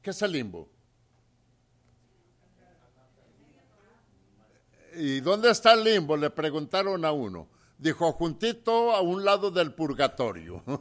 ¿Qué 0.00 0.10
es 0.10 0.22
el 0.22 0.30
limbo? 0.30 0.68
¿Y 4.94 5.18
dónde 5.18 5.50
está 5.50 5.72
el 5.72 5.82
limbo? 5.82 6.16
Le 6.16 6.30
preguntaron 6.30 7.04
a 7.04 7.10
uno. 7.10 7.48
Dijo, 7.76 8.12
juntito 8.12 8.92
a 8.92 9.00
un 9.00 9.24
lado 9.24 9.50
del 9.50 9.74
purgatorio. 9.74 10.62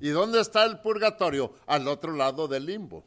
¿Y 0.00 0.10
dónde 0.10 0.40
está 0.40 0.64
el 0.64 0.78
purgatorio? 0.78 1.54
Al 1.66 1.88
otro 1.88 2.12
lado 2.12 2.46
del 2.46 2.66
limbo. 2.66 3.04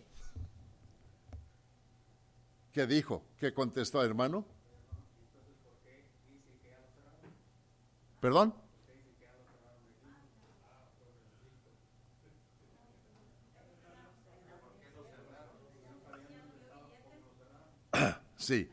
¿Qué 2.73 2.85
dijo? 2.85 3.23
¿Qué 3.39 3.53
contestó, 3.53 4.03
hermano? 4.03 4.56
¿Perdón? 8.27 8.53
Sí. 18.35 18.69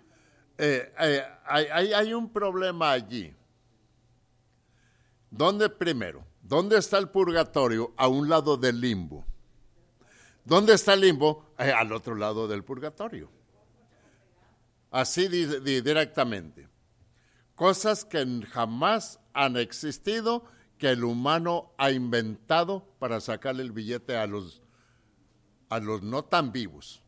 Eh, 0.59 0.93
eh, 0.99 1.23
hay, 1.47 1.93
hay, 1.93 2.13
un 2.13 2.33
problema 2.33 2.91
allí. 2.91 3.33
¿Dónde 5.31 5.69
primero? 5.69 6.27
¿Dónde 6.43 6.79
está 6.79 6.99
el 6.99 7.09
purgatorio? 7.09 7.95
A 7.97 8.09
un 8.09 8.29
lado 8.29 8.57
del 8.57 8.81
limbo. 8.81 9.25
¿Dónde 10.45 10.75
está 10.75 10.95
el 10.95 11.03
limbo? 11.03 11.55
Eh, 11.61 11.71
al 11.71 11.93
otro 11.93 12.17
lado 12.17 12.49
del 12.49 12.65
purgatorio. 12.65 13.31
Así 14.91 15.29
directamente. 15.29 16.69
Cosas 17.55 18.05
que 18.05 18.43
jamás 18.51 19.21
han 19.35 19.57
existido 19.57 20.45
que 20.79 20.91
el 20.91 21.05
humano 21.05 21.73
ha 21.77 21.91
inventado 21.91 22.87
para 22.99 23.21
sacarle 23.21 23.63
el 23.63 23.73
billete 23.73 24.17
a 24.17 24.27
los, 24.27 24.63
a 25.69 25.79
los 25.81 26.03
no 26.03 26.25
tan 26.25 26.53
vivos. 26.53 27.03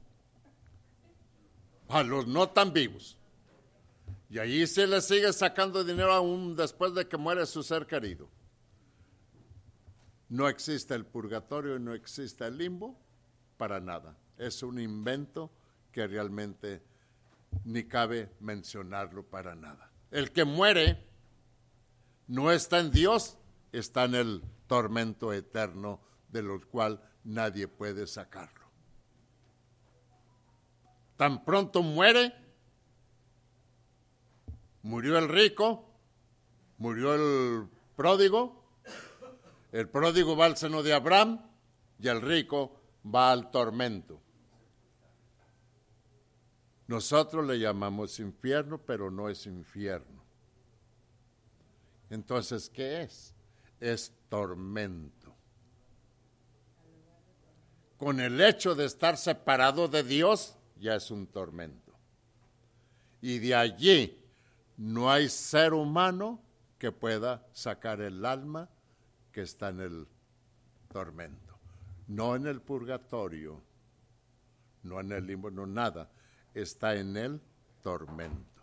A 1.89 2.03
los 2.03 2.27
no 2.27 2.49
tan 2.49 2.73
vivos. 2.73 3.17
Y 4.29 4.39
allí 4.39 4.67
se 4.67 4.87
le 4.87 5.01
sigue 5.01 5.33
sacando 5.33 5.85
dinero 5.85 6.13
aún 6.13 6.57
después 6.57 6.95
de 6.95 7.07
que 7.07 7.17
muere 7.17 7.47
su 7.47 7.63
ser 7.63 7.87
querido. 7.87 8.29
No 10.29 10.49
existe 10.49 10.95
el 10.95 11.07
purgatorio 11.07 11.77
y 11.77 11.81
no 11.81 11.95
existe 11.95 12.45
el 12.45 12.59
limbo 12.59 12.99
para 13.57 13.79
nada. 13.79 14.17
Es 14.37 14.65
un 14.65 14.81
invento 14.81 15.53
que 15.93 16.07
realmente 16.09 16.83
ni 17.65 17.85
cabe 17.85 18.31
mencionarlo 18.41 19.23
para 19.23 19.55
nada. 19.55 19.91
El 20.11 20.33
que 20.33 20.45
muere 20.45 21.06
no 22.27 22.51
está 22.51 22.81
en 22.81 22.91
Dios, 22.91 23.39
está 23.73 24.05
en 24.05 24.15
el 24.15 24.43
tormento 24.67 25.33
eterno 25.33 26.01
de 26.29 26.43
lo 26.43 26.61
cual 26.69 27.01
nadie 27.25 27.69
puede 27.69 28.07
sacarlo. 28.07 28.67
Tan 31.17 31.45
pronto 31.45 31.83
muere, 31.83 32.35
murió 34.83 35.19
el 35.19 35.29
rico, 35.29 35.89
murió 36.79 37.15
el 37.15 37.69
pródigo, 37.97 38.63
el 39.73 39.89
pródigo 39.89 40.37
va 40.37 40.47
al 40.47 40.57
seno 40.57 40.83
de 40.83 40.93
Abraham 40.93 41.41
y 41.99 42.09
el 42.09 42.21
rico 42.21 42.81
va 43.05 43.33
al 43.33 43.51
tormento. 43.51 44.21
Nosotros 46.87 47.47
le 47.47 47.59
llamamos 47.59 48.21
infierno, 48.21 48.79
pero 48.79 49.11
no 49.11 49.29
es 49.29 49.47
infierno. 49.47 50.16
Entonces, 52.11 52.71
¿qué 52.71 53.03
es? 53.03 53.35
Es 53.81 54.13
tormento. 54.29 55.35
Con 57.99 58.21
el 58.21 58.41
hecho 58.41 58.75
de 58.75 58.85
estar 58.85 59.17
separado 59.17 59.89
de 59.89 60.03
Dios, 60.03 60.57
ya 60.79 60.95
es 60.95 61.11
un 61.11 61.27
tormento. 61.27 61.93
Y 63.21 63.39
de 63.39 63.55
allí 63.55 64.23
no 64.77 65.11
hay 65.11 65.29
ser 65.29 65.73
humano 65.73 66.41
que 66.79 66.93
pueda 66.93 67.47
sacar 67.53 68.01
el 68.01 68.25
alma 68.25 68.69
que 69.33 69.43
está 69.43 69.71
en 69.71 69.81
el 69.81 70.09
tormento. 70.93 71.59
No 72.07 72.37
en 72.37 72.47
el 72.47 72.61
purgatorio, 72.61 73.63
no 74.83 75.01
en 75.01 75.13
el 75.13 75.27
limbo, 75.27 75.51
no 75.51 75.67
nada. 75.67 76.11
Está 76.55 76.95
en 76.95 77.17
el 77.17 77.41
tormento. 77.83 78.63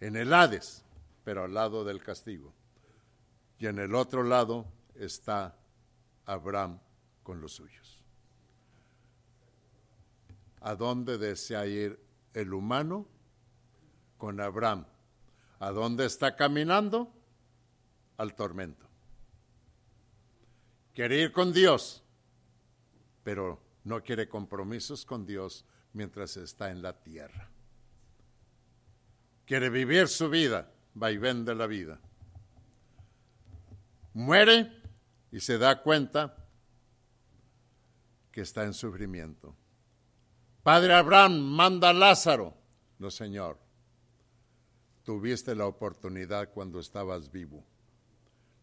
En 0.00 0.16
el 0.16 0.32
Hades 0.34 0.83
pero 1.24 1.44
al 1.44 1.54
lado 1.54 1.84
del 1.84 2.02
castigo. 2.02 2.54
Y 3.58 3.66
en 3.66 3.78
el 3.78 3.94
otro 3.94 4.22
lado 4.22 4.66
está 4.94 5.56
Abraham 6.26 6.78
con 7.22 7.40
los 7.40 7.54
suyos. 7.54 8.02
¿A 10.60 10.76
dónde 10.76 11.18
desea 11.18 11.66
ir 11.66 11.98
el 12.32 12.52
humano? 12.52 13.06
Con 14.18 14.40
Abraham. 14.40 14.86
¿A 15.58 15.70
dónde 15.70 16.06
está 16.06 16.36
caminando? 16.36 17.12
Al 18.16 18.34
tormento. 18.34 18.86
Quiere 20.94 21.20
ir 21.20 21.32
con 21.32 21.52
Dios, 21.52 22.04
pero 23.24 23.60
no 23.82 24.02
quiere 24.02 24.28
compromisos 24.28 25.04
con 25.04 25.26
Dios 25.26 25.64
mientras 25.92 26.36
está 26.36 26.70
en 26.70 26.82
la 26.82 27.00
tierra. 27.02 27.50
Quiere 29.44 29.70
vivir 29.70 30.08
su 30.08 30.30
vida, 30.30 30.70
vaivén 30.94 31.44
de 31.44 31.54
la 31.54 31.66
vida. 31.66 32.00
Muere 34.14 34.70
y 35.32 35.40
se 35.40 35.58
da 35.58 35.82
cuenta 35.82 36.36
que 38.30 38.40
está 38.40 38.64
en 38.64 38.72
sufrimiento. 38.72 39.54
Padre 40.62 40.94
Abraham, 40.94 41.40
manda 41.40 41.90
a 41.90 41.92
Lázaro. 41.92 42.54
No, 42.98 43.10
Señor. 43.10 43.58
Tuviste 45.02 45.54
la 45.54 45.66
oportunidad 45.66 46.50
cuando 46.50 46.80
estabas 46.80 47.30
vivo. 47.30 47.64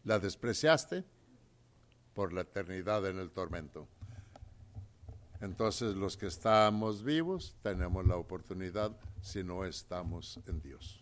La 0.04 0.18
despreciaste 0.18 1.04
por 2.14 2.32
la 2.32 2.40
eternidad 2.40 3.06
en 3.06 3.18
el 3.18 3.30
tormento. 3.30 3.86
Entonces 5.40 5.94
los 5.94 6.16
que 6.16 6.26
estamos 6.26 7.04
vivos 7.04 7.56
tenemos 7.62 8.06
la 8.06 8.16
oportunidad 8.16 8.96
si 9.20 9.44
no 9.44 9.64
estamos 9.64 10.40
en 10.46 10.60
Dios 10.60 11.01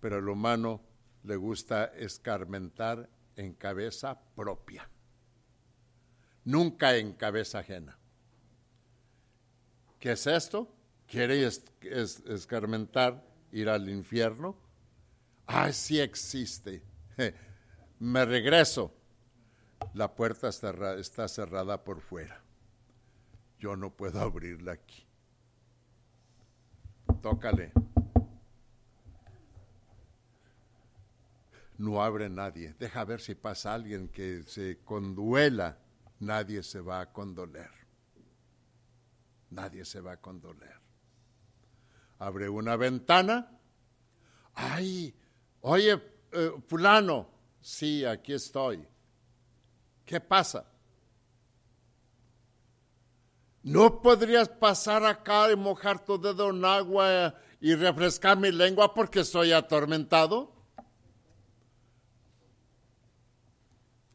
pero 0.00 0.18
el 0.18 0.28
humano 0.28 0.80
le 1.24 1.36
gusta 1.36 1.86
escarmentar 1.96 3.08
en 3.36 3.54
cabeza 3.54 4.18
propia, 4.34 4.88
nunca 6.44 6.96
en 6.96 7.12
cabeza 7.12 7.60
ajena. 7.60 7.98
¿Qué 9.98 10.12
es 10.12 10.26
esto? 10.26 10.68
Quiere 11.06 11.48
escarmentar 12.26 13.24
ir 13.52 13.68
al 13.68 13.88
infierno? 13.88 14.56
Ah, 15.46 15.72
sí 15.72 16.00
existe. 16.00 16.82
Me 17.98 18.24
regreso. 18.24 18.92
La 19.94 20.14
puerta 20.14 20.48
está, 20.48 20.94
está 20.98 21.28
cerrada 21.28 21.82
por 21.82 22.00
fuera. 22.00 22.42
Yo 23.58 23.76
no 23.76 23.90
puedo 23.90 24.20
abrirla 24.20 24.72
aquí. 24.72 25.06
Tócale. 27.22 27.72
No 31.78 32.02
abre 32.02 32.28
nadie. 32.28 32.74
Deja 32.78 33.04
ver 33.04 33.20
si 33.20 33.34
pasa 33.34 33.74
alguien 33.74 34.08
que 34.08 34.42
se 34.44 34.78
conduela. 34.84 35.78
Nadie 36.20 36.62
se 36.62 36.80
va 36.80 37.00
a 37.00 37.12
condoler. 37.12 37.70
Nadie 39.50 39.84
se 39.84 40.00
va 40.00 40.12
a 40.12 40.16
condoler. 40.20 40.80
Abre 42.18 42.48
una 42.48 42.76
ventana. 42.76 43.50
Ay, 44.54 45.14
oye, 45.60 46.02
eh, 46.32 46.52
fulano, 46.66 47.28
sí, 47.60 48.04
aquí 48.04 48.32
estoy. 48.32 48.86
¿Qué 50.04 50.20
pasa? 50.20 50.66
¿No 53.62 54.00
podrías 54.00 54.48
pasar 54.48 55.04
acá 55.04 55.50
y 55.50 55.56
mojar 55.56 56.04
tu 56.04 56.18
dedo 56.18 56.50
en 56.50 56.64
agua 56.64 57.34
y 57.60 57.74
refrescar 57.74 58.38
mi 58.38 58.50
lengua 58.50 58.94
porque 58.94 59.20
estoy 59.20 59.52
atormentado? 59.52 60.55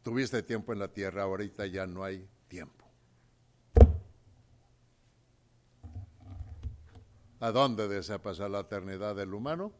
Tuviste 0.02 0.42
tiempo 0.42 0.72
en 0.72 0.80
la 0.80 0.88
tierra, 0.88 1.22
ahorita 1.22 1.66
ya 1.66 1.86
no 1.86 2.02
hay 2.02 2.28
tiempo. 2.48 2.84
¿A 7.38 7.50
dónde 7.50 7.88
desea 7.88 8.20
pasar 8.20 8.50
la 8.50 8.60
eternidad 8.60 9.16
del 9.16 9.34
humano? 9.34 9.72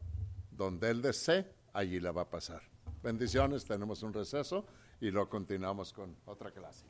Donde 0.51 0.91
él 0.91 1.03
desee, 1.03 1.53
allí 1.73 2.01
la 2.01 2.12
va 2.12 2.23
a 2.23 2.31
pasar. 2.31 2.62
Bendiciones, 3.03 3.64
tenemos 3.64 4.03
un 4.03 4.12
receso 4.12 4.66
y 5.01 5.11
lo 5.11 5.29
continuamos 5.29 5.93
con 5.93 6.16
otra 6.27 6.51
clase. 6.51 6.87